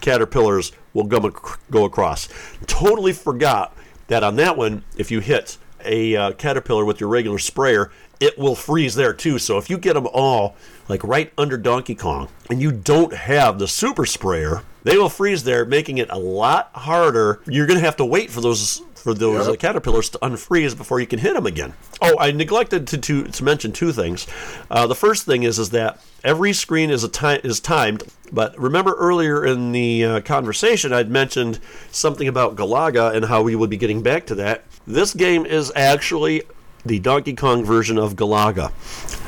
[0.01, 1.31] caterpillars will go,
[1.71, 2.29] go across.
[2.67, 3.77] Totally forgot
[4.09, 8.39] that on that one, if you hit a uh, caterpillar with your regular sprayer, it
[8.39, 9.39] will freeze there too.
[9.39, 10.57] So if you get them all
[10.89, 15.45] like right under Donkey Kong and you don't have the super sprayer, they will freeze
[15.45, 17.41] there, making it a lot harder.
[17.47, 19.55] You're going to have to wait for those for those yep.
[19.55, 21.75] uh, caterpillars to unfreeze before you can hit them again.
[22.01, 24.27] Oh, I neglected to to, to mention two things.
[24.71, 28.03] Uh, the first thing is is that every screen is a time is timed.
[28.33, 33.55] But remember earlier in the uh, conversation, I'd mentioned something about Galaga and how we
[33.55, 34.65] would be getting back to that.
[34.87, 36.43] This game is actually
[36.87, 38.73] the Donkey Kong version of Galaga.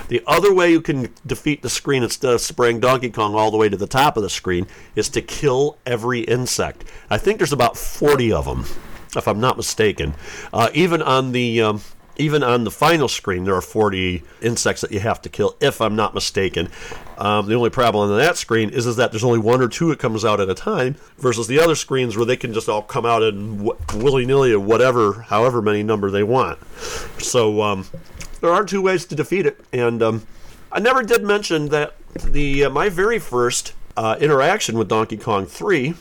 [0.08, 3.56] The other way you can defeat the screen instead of spraying Donkey Kong all the
[3.56, 6.84] way to the top of the screen is to kill every insect.
[7.10, 8.64] I think there's about 40 of them,
[9.16, 10.14] if I'm not mistaken.
[10.52, 11.80] Uh, even on the um,
[12.18, 15.80] even on the final screen, there are 40 insects that you have to kill, if
[15.80, 16.70] I'm not mistaken.
[17.18, 19.88] Um, the only problem on that screen is, is that there's only one or two
[19.90, 22.82] that comes out at a time, versus the other screens where they can just all
[22.82, 23.64] come out in
[23.94, 26.58] willy nilly, whatever, however many number they want.
[27.18, 27.86] So um,
[28.40, 30.26] there are two ways to defeat it, and um,
[30.72, 35.46] I never did mention that the uh, my very first uh, interaction with Donkey Kong
[35.46, 35.94] 3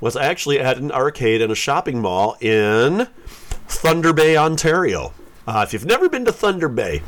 [0.00, 3.08] was actually at an arcade in a shopping mall in
[3.66, 5.12] Thunder Bay, Ontario.
[5.46, 7.02] Uh, if you've never been to Thunder Bay,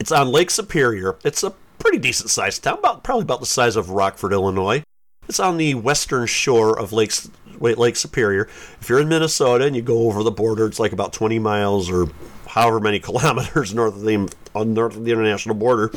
[0.00, 1.16] it's on Lake Superior.
[1.24, 4.82] It's a pretty decent sized town, about probably about the size of Rockford, Illinois.
[5.28, 7.12] It's on the western shore of Lake
[7.60, 8.48] Lake Superior.
[8.80, 11.90] If you're in Minnesota and you go over the border, it's like about 20 miles
[11.90, 12.08] or
[12.48, 14.28] however many kilometers north of the
[14.64, 15.90] north of the international border.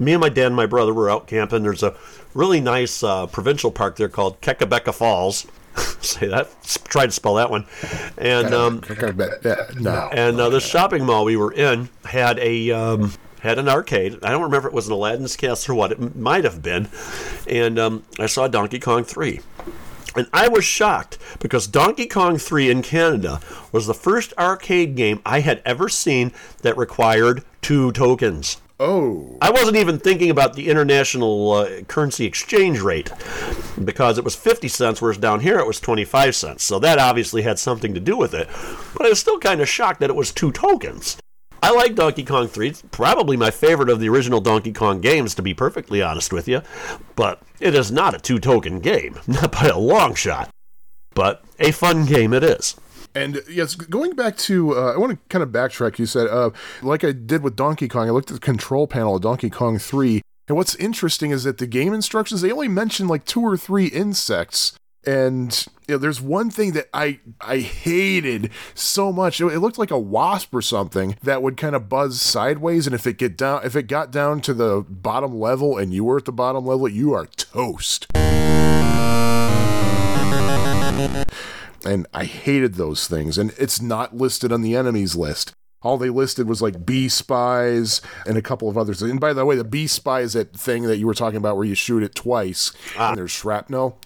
[0.00, 1.62] Me and my dad and my brother were out camping.
[1.62, 1.94] There's a
[2.34, 5.46] really nice uh, provincial park there called Kakabeka Falls.
[6.00, 6.48] say that.
[6.84, 7.66] Try to spell that one.
[8.16, 8.80] And um,
[9.78, 10.08] no.
[10.10, 14.18] And uh, the shopping mall we were in had a um, had an arcade.
[14.22, 15.92] I don't remember if it was an Aladdin's Castle or what.
[15.92, 16.88] It might have been.
[17.46, 19.40] And um, I saw Donkey Kong Three.
[20.16, 23.40] And I was shocked because Donkey Kong 3 in Canada
[23.70, 26.32] was the first arcade game I had ever seen
[26.62, 28.56] that required two tokens.
[28.82, 29.36] Oh.
[29.42, 33.12] I wasn't even thinking about the international uh, currency exchange rate
[33.84, 36.64] because it was 50 cents, whereas down here it was 25 cents.
[36.64, 38.48] So that obviously had something to do with it.
[38.96, 41.18] But I was still kind of shocked that it was two tokens.
[41.62, 42.68] I like Donkey Kong 3.
[42.68, 46.48] It's probably my favorite of the original Donkey Kong games, to be perfectly honest with
[46.48, 46.62] you.
[47.16, 50.48] But it is not a two token game, not by a long shot.
[51.12, 52.76] But a fun game it is.
[53.14, 55.98] And yes, going back to, uh, I want to kind of backtrack.
[55.98, 56.50] You said, uh,
[56.82, 59.78] like I did with Donkey Kong, I looked at the control panel of Donkey Kong
[59.78, 60.22] 3.
[60.48, 63.86] And what's interesting is that the game instructions, they only mention like two or three
[63.86, 64.72] insects.
[65.06, 69.40] And you know, there's one thing that I I hated so much.
[69.40, 72.94] It, it looked like a wasp or something that would kind of buzz sideways, and
[72.94, 76.18] if it get down, if it got down to the bottom level, and you were
[76.18, 78.08] at the bottom level, you are toast
[81.84, 83.38] and I hated those things.
[83.38, 85.52] And it's not listed on the enemies list.
[85.82, 89.00] All they listed was like bee spies and a couple of others.
[89.00, 91.56] And by the way, the bee spy is that thing that you were talking about
[91.56, 93.10] where you shoot it twice ah.
[93.10, 93.98] and there's shrapnel.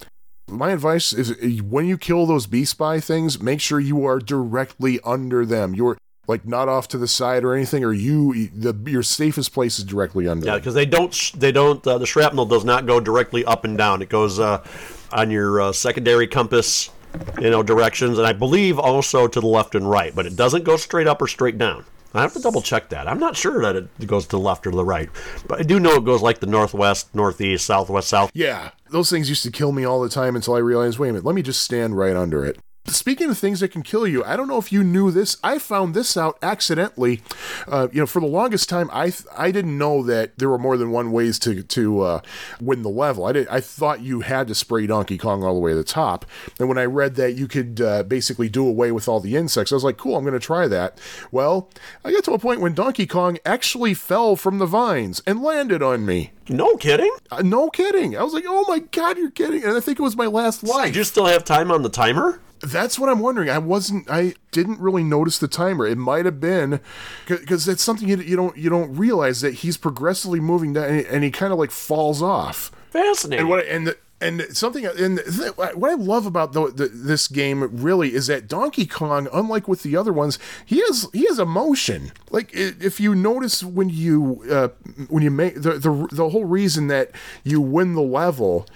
[0.47, 5.01] My advice is when you kill those bee spy things, make sure you are directly
[5.03, 5.75] under them.
[5.75, 9.79] You're like not off to the side or anything, or you the your safest place
[9.79, 10.47] is directly under.
[10.47, 13.77] Yeah, because they don't they don't uh, the shrapnel does not go directly up and
[13.77, 14.03] down.
[14.03, 14.65] It goes uh,
[15.13, 16.91] on your uh, secondary compass
[17.41, 20.65] you know, directions, and I believe also to the left and right, but it doesn't
[20.65, 21.85] go straight up or straight down.
[22.17, 23.09] I have to double check that.
[23.09, 25.11] I'm not sure that it goes to the left or the right,
[25.49, 28.31] but I do know it goes like the northwest, northeast, southwest, south.
[28.33, 31.13] Yeah, those things used to kill me all the time until I realized, wait a
[31.13, 32.59] minute, let me just stand right under it.
[32.87, 35.39] Speaking of things that can kill you, I don't know if you knew this.
[35.43, 37.23] I found this out accidentally.
[37.67, 40.59] Uh, you know, for the longest time, I th- I didn't know that there were
[40.59, 42.21] more than one ways to to uh,
[42.61, 43.25] win the level.
[43.25, 45.83] I did, I thought you had to spray Donkey Kong all the way to the
[45.85, 46.27] top.
[46.59, 49.73] And when I read that you could uh, basically do away with all the insects,
[49.73, 50.99] I was like, cool, I'm going to try that.
[51.33, 51.71] Well,
[52.05, 55.83] I got to a point when Donkey Kong actually fell from the vines and landed
[55.83, 56.33] on me.
[56.51, 57.15] No kidding.
[57.31, 58.15] Uh, no kidding.
[58.15, 59.65] I was like, oh my god, you're kidding.
[59.65, 60.89] And I think it was my last life.
[60.89, 62.41] Did you still have time on the timer?
[62.67, 63.51] That's what I'm wondering.
[63.51, 64.11] I wasn't.
[64.11, 65.87] I didn't really notice the timer.
[65.87, 66.81] It might have been
[67.27, 71.07] because it's something you, you, don't you don't realize that he's progressively moving down, and,
[71.07, 72.71] and he kind of like falls off.
[72.91, 73.41] Fascinating.
[73.41, 77.29] And what and the, and something and th- what I love about the, the, this
[77.29, 81.39] game really is that Donkey Kong, unlike with the other ones, he has he has
[81.39, 82.13] emotion.
[82.31, 84.69] Like if you notice when you uh,
[85.09, 87.11] when you make the, the the whole reason that
[87.43, 88.67] you win the level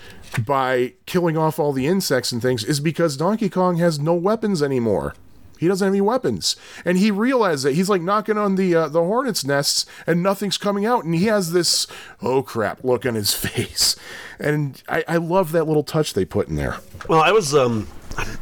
[0.45, 4.63] by killing off all the insects and things is because Donkey Kong has no weapons
[4.63, 5.15] anymore.
[5.59, 6.55] He doesn't have any weapons,
[6.85, 10.57] and he realizes that he's like knocking on the uh, the hornets' nests, and nothing's
[10.57, 11.89] coming out, and he has this
[12.23, 13.97] oh crap look on his face,
[14.39, 16.77] and I, I love that little touch they put in there.
[17.09, 17.89] Well, I was um,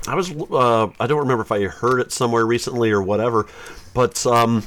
[0.07, 3.47] I was uh, I don't remember if I heard it somewhere recently or whatever,
[3.95, 4.63] but um,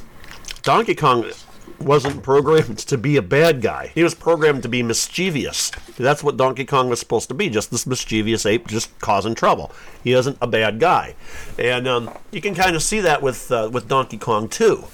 [0.63, 1.31] Donkey Kong
[1.81, 3.91] wasn't programmed to be a bad guy.
[3.95, 5.71] He was programmed to be mischievous.
[5.97, 9.71] That's what Donkey Kong was supposed to be, just this mischievous ape just causing trouble.
[10.03, 11.15] He isn't a bad guy.
[11.57, 14.85] And um, you can kind of see that with, uh, with Donkey Kong too.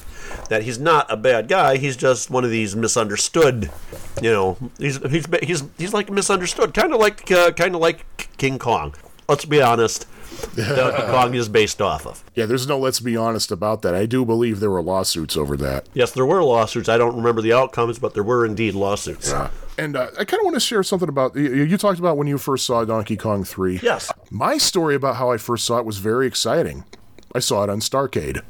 [0.49, 1.77] That he's not a bad guy.
[1.77, 3.71] He's just one of these misunderstood.
[4.21, 8.05] You know, he's he's he's he's like misunderstood, kind of like uh, kind of like
[8.37, 8.95] King Kong.
[9.27, 10.07] let's be honest,
[10.55, 12.23] Donkey Kong is based off of.
[12.35, 13.95] Yeah, there's no let's be honest about that.
[13.95, 15.87] I do believe there were lawsuits over that.
[15.93, 16.89] Yes, there were lawsuits.
[16.89, 19.33] I don't remember the outcomes, but there were indeed lawsuits.
[19.77, 22.27] And uh, I kind of want to share something about you, you talked about when
[22.27, 23.79] you first saw Donkey Kong 3.
[23.83, 24.11] Yes.
[24.31, 26.85] My story about how I first saw it was very exciting.
[27.33, 28.41] I saw it on Starcade.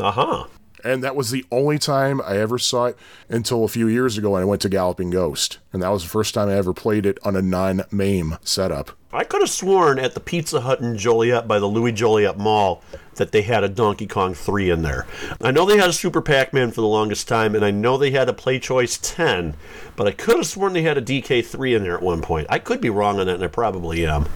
[0.00, 0.44] Uh huh.
[0.86, 4.30] And that was the only time I ever saw it until a few years ago
[4.30, 5.58] when I went to Galloping Ghost.
[5.72, 8.92] And that was the first time I ever played it on a non MAME setup.
[9.12, 12.84] I could have sworn at the Pizza Hut in Joliet by the Louis Joliet Mall
[13.16, 15.06] that they had a Donkey Kong 3 in there.
[15.40, 17.96] I know they had a Super Pac Man for the longest time, and I know
[17.96, 19.56] they had a Play Choice 10,
[19.96, 22.46] but I could have sworn they had a DK3 in there at one point.
[22.48, 24.28] I could be wrong on that, and I probably am.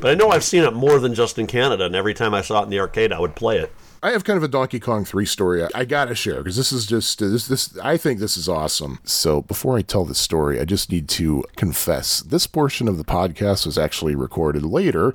[0.00, 2.42] But I know I've seen it more than just in Canada, and every time I
[2.42, 3.72] saw it in the arcade, I would play it.
[4.04, 6.72] I have kind of a Donkey Kong 3 story I, I gotta share because this
[6.72, 8.98] is just uh, this this I think this is awesome.
[9.04, 13.04] So before I tell the story, I just need to confess this portion of the
[13.04, 15.14] podcast was actually recorded later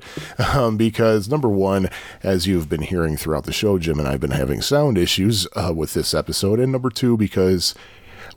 [0.54, 1.90] um, because number one,
[2.22, 5.74] as you've been hearing throughout the show, Jim and I've been having sound issues uh,
[5.76, 7.74] with this episode, and number two because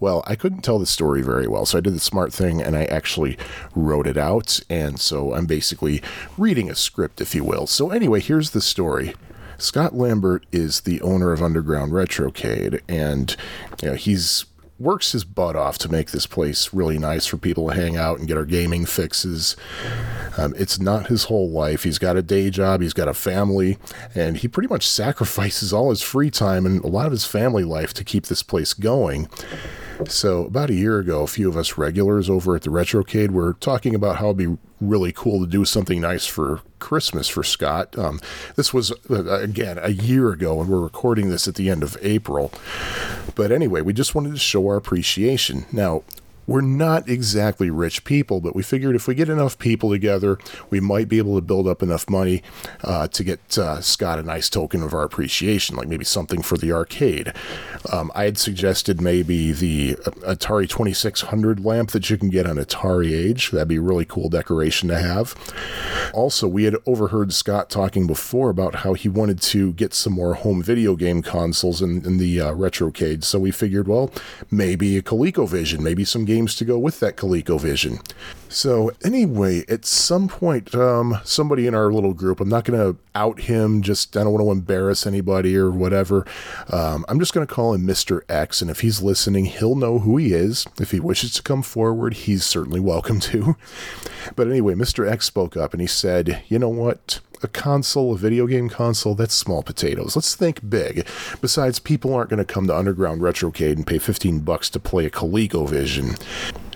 [0.02, 2.76] well, I couldn't tell the story very well, so I did the smart thing and
[2.76, 3.38] I actually
[3.76, 4.60] wrote it out.
[4.70, 6.02] And so I'm basically
[6.38, 7.68] reading a script, if you will.
[7.68, 9.14] So, anyway, here's the story.
[9.62, 13.36] Scott Lambert is the owner of Underground Retrocade, and
[13.82, 14.46] you know, he's
[14.80, 18.18] works his butt off to make this place really nice for people to hang out
[18.18, 19.56] and get our gaming fixes.
[20.40, 21.84] Um, it's not his whole life.
[21.84, 23.78] He's got a day job, he's got a family,
[24.16, 27.64] and he pretty much sacrifices all his free time and a lot of his family
[27.64, 29.30] life to keep this place going.
[30.08, 33.54] So, about a year ago, a few of us regulars over at the Retrocade were
[33.54, 37.98] talking about how it'd be really cool to do something nice for Christmas for Scott.
[37.98, 38.20] Um,
[38.56, 41.98] this was, uh, again, a year ago, and we're recording this at the end of
[42.02, 42.52] April.
[43.36, 45.66] But anyway, we just wanted to show our appreciation.
[45.72, 46.04] Now,
[46.52, 50.38] we're not exactly rich people, but we figured if we get enough people together,
[50.70, 52.44] we might be able to build up enough money
[52.84, 56.58] uh, to get uh, Scott a nice token of our appreciation, like maybe something for
[56.58, 57.32] the arcade.
[57.90, 59.94] Um, I had suggested maybe the
[60.28, 63.52] Atari 2600 lamp that you can get on Atari Age.
[63.52, 65.34] That'd be a really cool decoration to have.
[66.14, 70.34] Also, we had overheard Scott talking before about how he wanted to get some more
[70.34, 74.12] home video game consoles in, in the uh, Retrocade, so we figured, well,
[74.50, 78.02] maybe a ColecoVision, maybe some to go with that ColecoVision.
[78.50, 83.00] So anyway, at some point, um, somebody in our little group, I'm not going to
[83.16, 86.26] out him, just I don't want to embarrass anybody or whatever.
[86.70, 88.22] Um, I'm just going to call him Mr.
[88.30, 90.66] X, and if he's listening, he'll know who he is.
[90.80, 93.56] If he wishes to come forward, he's certainly welcome to.
[94.36, 95.10] But anyway, Mr.
[95.10, 99.16] X spoke up and he said, "You know what?" A console, a video game console,
[99.16, 100.16] that's small potatoes.
[100.16, 101.08] Let's think big.
[101.42, 105.06] Besides, people aren't going to come to Underground Retrocade and pay 15 bucks to play
[105.06, 106.22] a ColecoVision.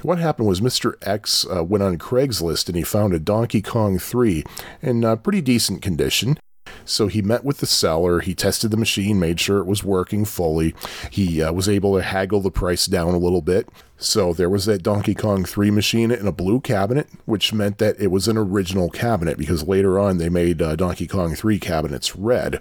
[0.02, 0.94] What happened was Mr.
[1.02, 4.44] X uh, went on Craigslist and he found a Donkey Kong 3
[4.82, 6.38] in uh, pretty decent condition.
[6.86, 10.24] So he met with the seller, he tested the machine, made sure it was working
[10.26, 10.74] fully.
[11.12, 13.68] He uh, was able to haggle the price down a little bit.
[13.98, 18.00] So there was that Donkey Kong 3 machine in a blue cabinet, which meant that
[18.00, 22.16] it was an original cabinet because later on they made uh, Donkey Kong 3 cabinets
[22.16, 22.60] red.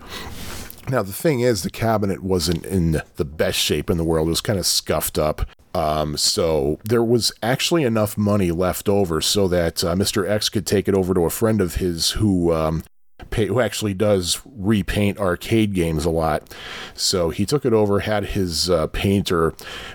[0.89, 4.29] Now, the thing is, the cabinet wasn't in the best shape in the world.
[4.29, 5.47] It was kind of scuffed up.
[5.75, 10.29] Um, so there was actually enough money left over so that uh, Mr.
[10.29, 12.85] X could take it over to a friend of his who um,
[13.33, 16.55] who actually does repaint arcade games a lot.
[16.95, 19.55] So he took it over, had his uh, painter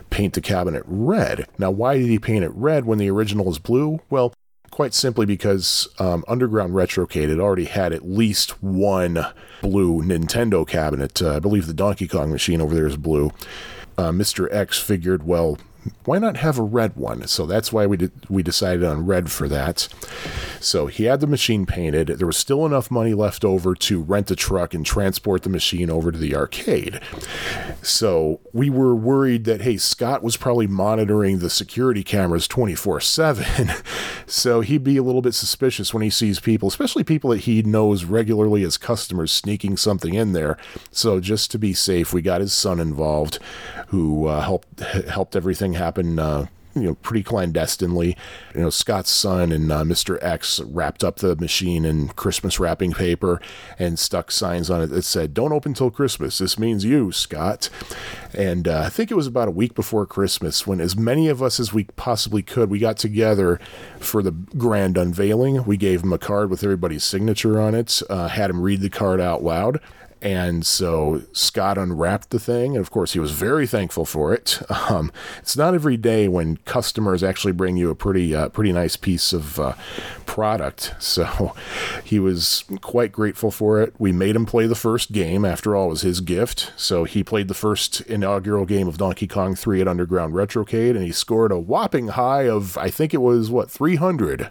[0.10, 1.48] paint the cabinet red.
[1.58, 4.00] Now, why did he paint it red when the original is blue?
[4.10, 4.34] Well,
[4.72, 9.26] quite simply because um, Underground Retrocade had already had at least one
[9.62, 11.22] blue Nintendo cabinet.
[11.22, 13.32] Uh, I believe the Donkey Kong machine over there is blue.
[13.98, 14.48] Uh, Mr.
[14.54, 15.58] X figured, well,
[16.06, 17.28] why not have a red one?
[17.28, 19.88] So that's why we did, we decided on red for that.
[20.60, 22.08] So he had the machine painted.
[22.08, 25.90] There was still enough money left over to rent a truck and transport the machine
[25.90, 27.00] over to the arcade.
[27.82, 33.84] So we were worried that hey, Scott was probably monitoring the security cameras 24/7.
[34.26, 37.62] so he'd be a little bit suspicious when he sees people, especially people that he
[37.62, 40.58] knows regularly as customers sneaking something in there.
[40.92, 43.40] So just to be safe, we got his son involved
[43.88, 48.16] who uh, helped helped everything happen uh, you know pretty clandestinely.
[48.54, 50.22] You know, Scott's son and uh, Mr.
[50.22, 53.42] X wrapped up the machine in Christmas wrapping paper
[53.78, 56.38] and stuck signs on it that said, "Don't open till Christmas.
[56.38, 57.70] This means you, Scott."
[58.34, 61.42] And uh, I think it was about a week before Christmas when as many of
[61.42, 63.60] us as we possibly could, we got together
[64.00, 65.64] for the grand unveiling.
[65.66, 68.90] We gave him a card with everybody's signature on it, uh, had him read the
[68.90, 69.80] card out loud
[70.22, 74.62] And so Scott unwrapped the thing, and of course, he was very thankful for it.
[74.90, 78.96] Um, it's not every day when customers actually bring you a pretty, uh, pretty nice
[78.96, 79.74] piece of uh,
[80.26, 80.94] product.
[81.10, 81.54] So
[82.04, 83.94] he was quite grateful for it.
[84.00, 85.44] We made him play the first game.
[85.44, 86.72] After all, it was his gift.
[86.78, 91.04] So he played the first inaugural game of Donkey Kong 3 at Underground Retrocade, and
[91.04, 94.50] he scored a whopping high of, I think it was, what, 300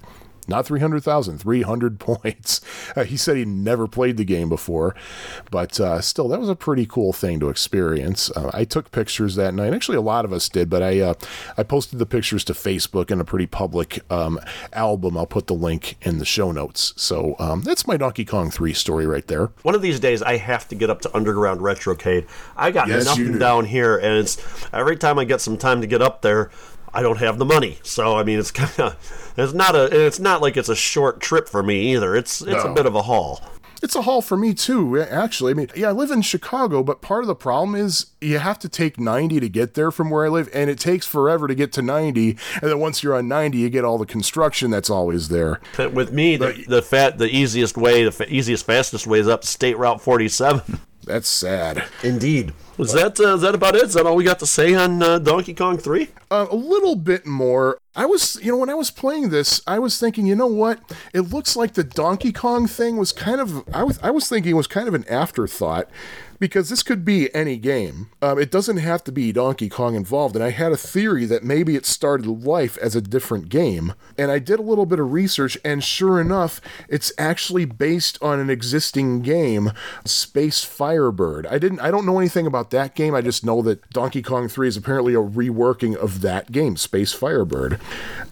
[0.48, 2.60] not 300,000, 300 points.
[2.96, 4.94] Uh, he said he never played the game before,
[5.50, 8.30] but uh, still, that was a pretty cool thing to experience.
[8.30, 9.72] Uh, I took pictures that night.
[9.74, 11.14] Actually, a lot of us did, but I uh,
[11.56, 14.40] I posted the pictures to Facebook in a pretty public um,
[14.72, 15.16] album.
[15.16, 16.94] I'll put the link in the show notes.
[16.96, 19.50] So um, that's my Donkey Kong 3 story right there.
[19.62, 22.26] One of these days, I have to get up to Underground Retrocade.
[22.56, 23.38] I got Yes, nothing do.
[23.38, 24.38] down here, and it's
[24.72, 26.50] every time I get some time to get up there,
[26.92, 27.78] I don't have the money.
[27.82, 31.20] So I mean, it's kind of it's not a it's not like it's a short
[31.20, 32.16] trip for me either.
[32.16, 33.40] It's it's a bit of a haul.
[33.80, 35.52] It's a haul for me too, actually.
[35.52, 38.58] I mean, yeah, I live in Chicago, but part of the problem is you have
[38.60, 41.54] to take 90 to get there from where I live, and it takes forever to
[41.54, 42.30] get to 90.
[42.60, 45.60] And then once you're on 90, you get all the construction that's always there.
[45.78, 49.44] With me, the, the fat the easiest way, the fa- easiest fastest way is up
[49.44, 50.80] State Route 47.
[51.04, 51.84] That's sad.
[52.02, 52.52] Indeed.
[52.78, 53.82] Was that uh, is that about it?
[53.82, 56.08] Is that all we got to say on uh, Donkey Kong 3?
[56.30, 57.78] Uh, a little bit more.
[57.96, 60.78] I was, you know, when I was playing this, I was thinking, you know what?
[61.12, 63.68] It looks like the Donkey Kong thing was kind of.
[63.74, 65.88] I was, I was thinking it was kind of an afterthought
[66.38, 68.10] because this could be any game.
[68.22, 70.36] Um, it doesn't have to be Donkey Kong involved.
[70.36, 73.94] And I had a theory that maybe it started life as a different game.
[74.16, 78.38] And I did a little bit of research, and sure enough, it's actually based on
[78.38, 79.72] an existing game,
[80.04, 81.46] Space Firebird.
[81.46, 83.14] I didn't, I don't know anything about that game.
[83.14, 87.12] I just know that Donkey Kong 3 is apparently a reworking of that game, Space
[87.12, 87.80] Firebird.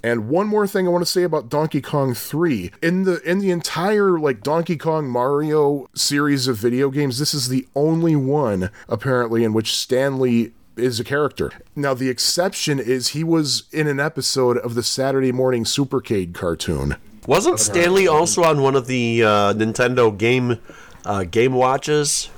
[0.02, 2.72] And one more thing I want to say about Donkey Kong 3.
[2.82, 7.48] In the in the entire like Donkey Kong Mario series of video games, this is
[7.48, 11.50] the only one apparently in which Stanley is a character.
[11.74, 16.96] Now the exception is he was in an episode of the Saturday Morning Supercade cartoon.
[17.26, 20.58] Wasn't Stanley also on one of the uh, Nintendo game
[21.04, 22.28] uh, game watches?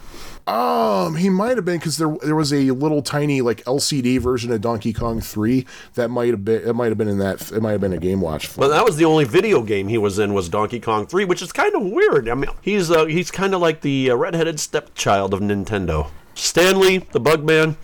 [0.49, 4.51] Um, he might have been because there there was a little tiny like LCD version
[4.51, 7.61] of Donkey Kong 3 that might have been it might have been in that it
[7.61, 8.57] might have been a Game Watch.
[8.57, 11.43] Well, that was the only video game he was in was Donkey Kong 3, which
[11.43, 12.31] is kind of weird.
[12.31, 16.09] I mean, he's uh, he's kind of like the uh, redheaded stepchild of Nintendo.
[16.35, 17.77] Stanley, the Bugman,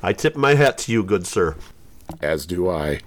[0.00, 1.56] I tip my hat to you, good sir.
[2.20, 3.00] as do I.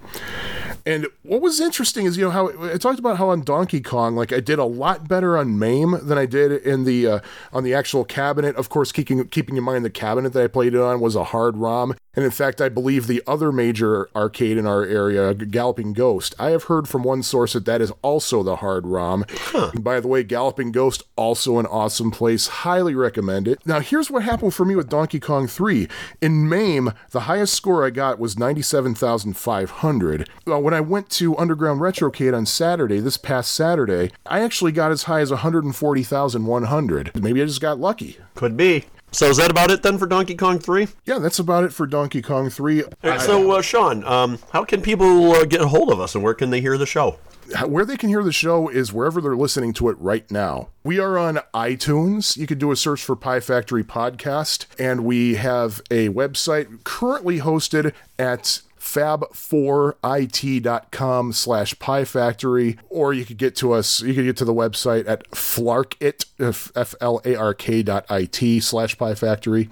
[0.88, 4.16] And what was interesting is, you know, how I talked about how on Donkey Kong,
[4.16, 7.20] like I did a lot better on MAME than I did in the uh,
[7.52, 8.56] on the actual cabinet.
[8.56, 11.24] Of course, keeping keeping in mind the cabinet that I played it on was a
[11.24, 15.92] hard ROM, and in fact, I believe the other major arcade in our area, Galloping
[15.92, 19.24] Ghost, I have heard from one source that that is also the hard ROM.
[19.54, 22.48] And by the way, Galloping Ghost also an awesome place.
[22.48, 23.64] Highly recommend it.
[23.64, 25.86] Now, here's what happened for me with Donkey Kong 3.
[26.20, 30.28] In MAME, the highest score I got was 97,500.
[30.44, 34.90] Well, when I went to Underground Retrocade on Saturday, this past Saturday, I actually got
[34.90, 37.22] as high as 140,100.
[37.22, 38.16] Maybe I just got lucky.
[38.34, 38.86] Could be.
[39.10, 40.88] So is that about it then for Donkey Kong 3?
[41.06, 42.82] Yeah, that's about it for Donkey Kong 3.
[42.82, 46.14] All right, so uh, Sean, um, how can people uh, get a hold of us
[46.14, 47.18] and where can they hear the show?
[47.66, 50.68] Where they can hear the show is wherever they're listening to it right now.
[50.84, 52.36] We are on iTunes.
[52.36, 57.40] You can do a search for Pie Factory Podcast, and we have a website currently
[57.40, 64.36] hosted at fab4it.com slash pie factory or you could get to us you could get
[64.36, 66.26] to the website at flarkit
[66.74, 69.68] f-l-a-r-k dot it slash pie factory.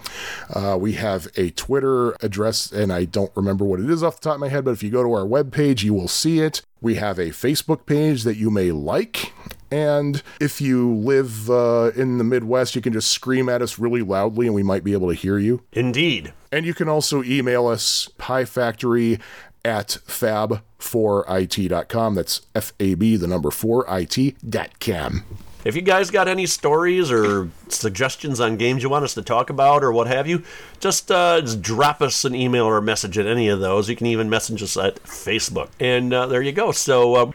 [0.52, 4.28] Uh, we have a twitter address and i don't remember what it is off the
[4.28, 6.62] top of my head but if you go to our webpage you will see it.
[6.80, 9.32] We have a facebook page that you may like
[9.70, 14.02] and if you live uh, in the Midwest, you can just scream at us really
[14.02, 15.62] loudly and we might be able to hear you.
[15.72, 16.34] Indeed.
[16.52, 19.18] And you can also email us piefactory
[19.64, 22.14] at fab4it.com.
[22.14, 25.24] That's F A B, the number 4it.com.
[25.64, 29.50] If you guys got any stories or suggestions on games you want us to talk
[29.50, 30.44] about or what have you,
[30.78, 33.88] just, uh, just drop us an email or a message at any of those.
[33.88, 35.70] You can even message us at Facebook.
[35.80, 36.70] And uh, there you go.
[36.70, 37.32] So, uh,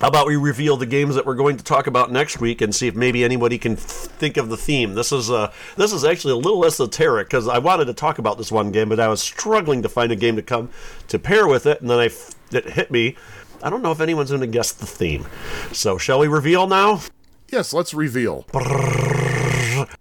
[0.00, 2.74] how about we reveal the games that we're going to talk about next week and
[2.74, 4.94] see if maybe anybody can th- think of the theme.
[4.94, 8.38] This is uh, this is actually a little esoteric because I wanted to talk about
[8.38, 10.70] this one game, but I was struggling to find a game to come
[11.08, 13.16] to pair with it, and then I f- it hit me.
[13.62, 15.26] I don't know if anyone's going to guess the theme.
[15.72, 17.02] So, shall we reveal now?
[17.48, 18.46] Yes, let's reveal.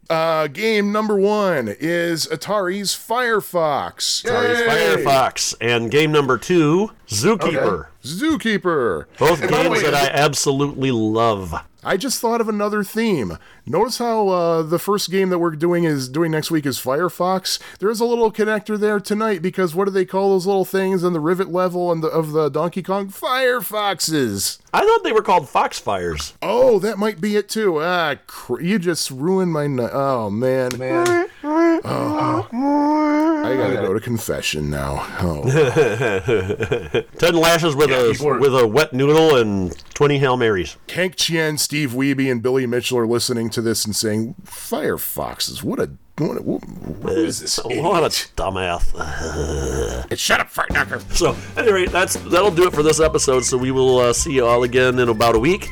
[0.09, 4.23] Uh, game number one is Atari's Firefox.
[4.23, 4.67] Atari's Yay!
[5.03, 5.55] Firefox.
[5.61, 7.87] And game number two, Zookeeper.
[8.03, 9.05] Zookeeper.
[9.17, 11.53] Both And games way, that I absolutely love.
[11.81, 13.37] I just thought of another theme.
[13.65, 17.57] Notice how uh, the first game that we're doing is doing next week is Firefox.
[17.79, 21.13] There's a little connector there tonight because what do they call those little things on
[21.13, 24.59] the rivet level and the, of the Donkey Kong Firefoxes?
[24.73, 26.33] I thought they were called Foxfires.
[26.41, 27.81] Oh, that might be it too.
[27.81, 29.67] Ah, cr- you just ruined my.
[29.67, 31.29] Ni- oh man, man.
[31.43, 32.47] Oh,
[33.45, 35.05] I gotta go to confession now.
[37.17, 40.75] Ten lashes with a before- with a wet noodle and twenty hail marys.
[40.89, 45.79] Hank Chien, Steve Wiebe, and Billy Mitchell are listening to this and saying, "Firefoxes, what
[45.79, 48.93] a what, a, what, what is this?" What a dumbass.
[50.17, 50.99] Shut up, fart knocker.
[51.11, 53.45] So, at any rate, that's that'll do it for this episode.
[53.45, 55.69] So we will uh, see you all again in about a week.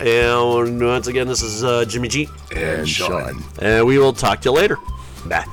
[0.00, 3.42] And once again, this is uh, Jimmy G, And Sean.
[3.60, 4.78] and we will talk to you later.
[5.26, 5.44] Bye.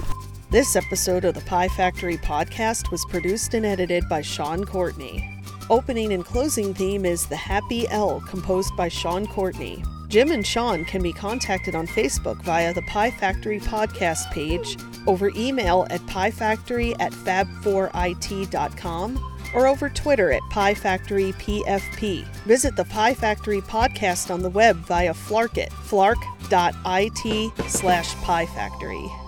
[0.51, 5.27] This episode of the Pie Factory podcast was produced and edited by Sean Courtney.
[5.69, 9.83] Opening and closing theme is The Happy L, composed by Sean Courtney.
[10.07, 14.77] Jim and Sean can be contacted on Facebook via the Pie Factory podcast page,
[15.07, 22.25] over email at piefactory at fab4it.com, or over Twitter at Pie Factory PFP.
[22.45, 29.24] Visit the Pie Factory podcast on the web via Flarkit, flark.it slash Pie Factory.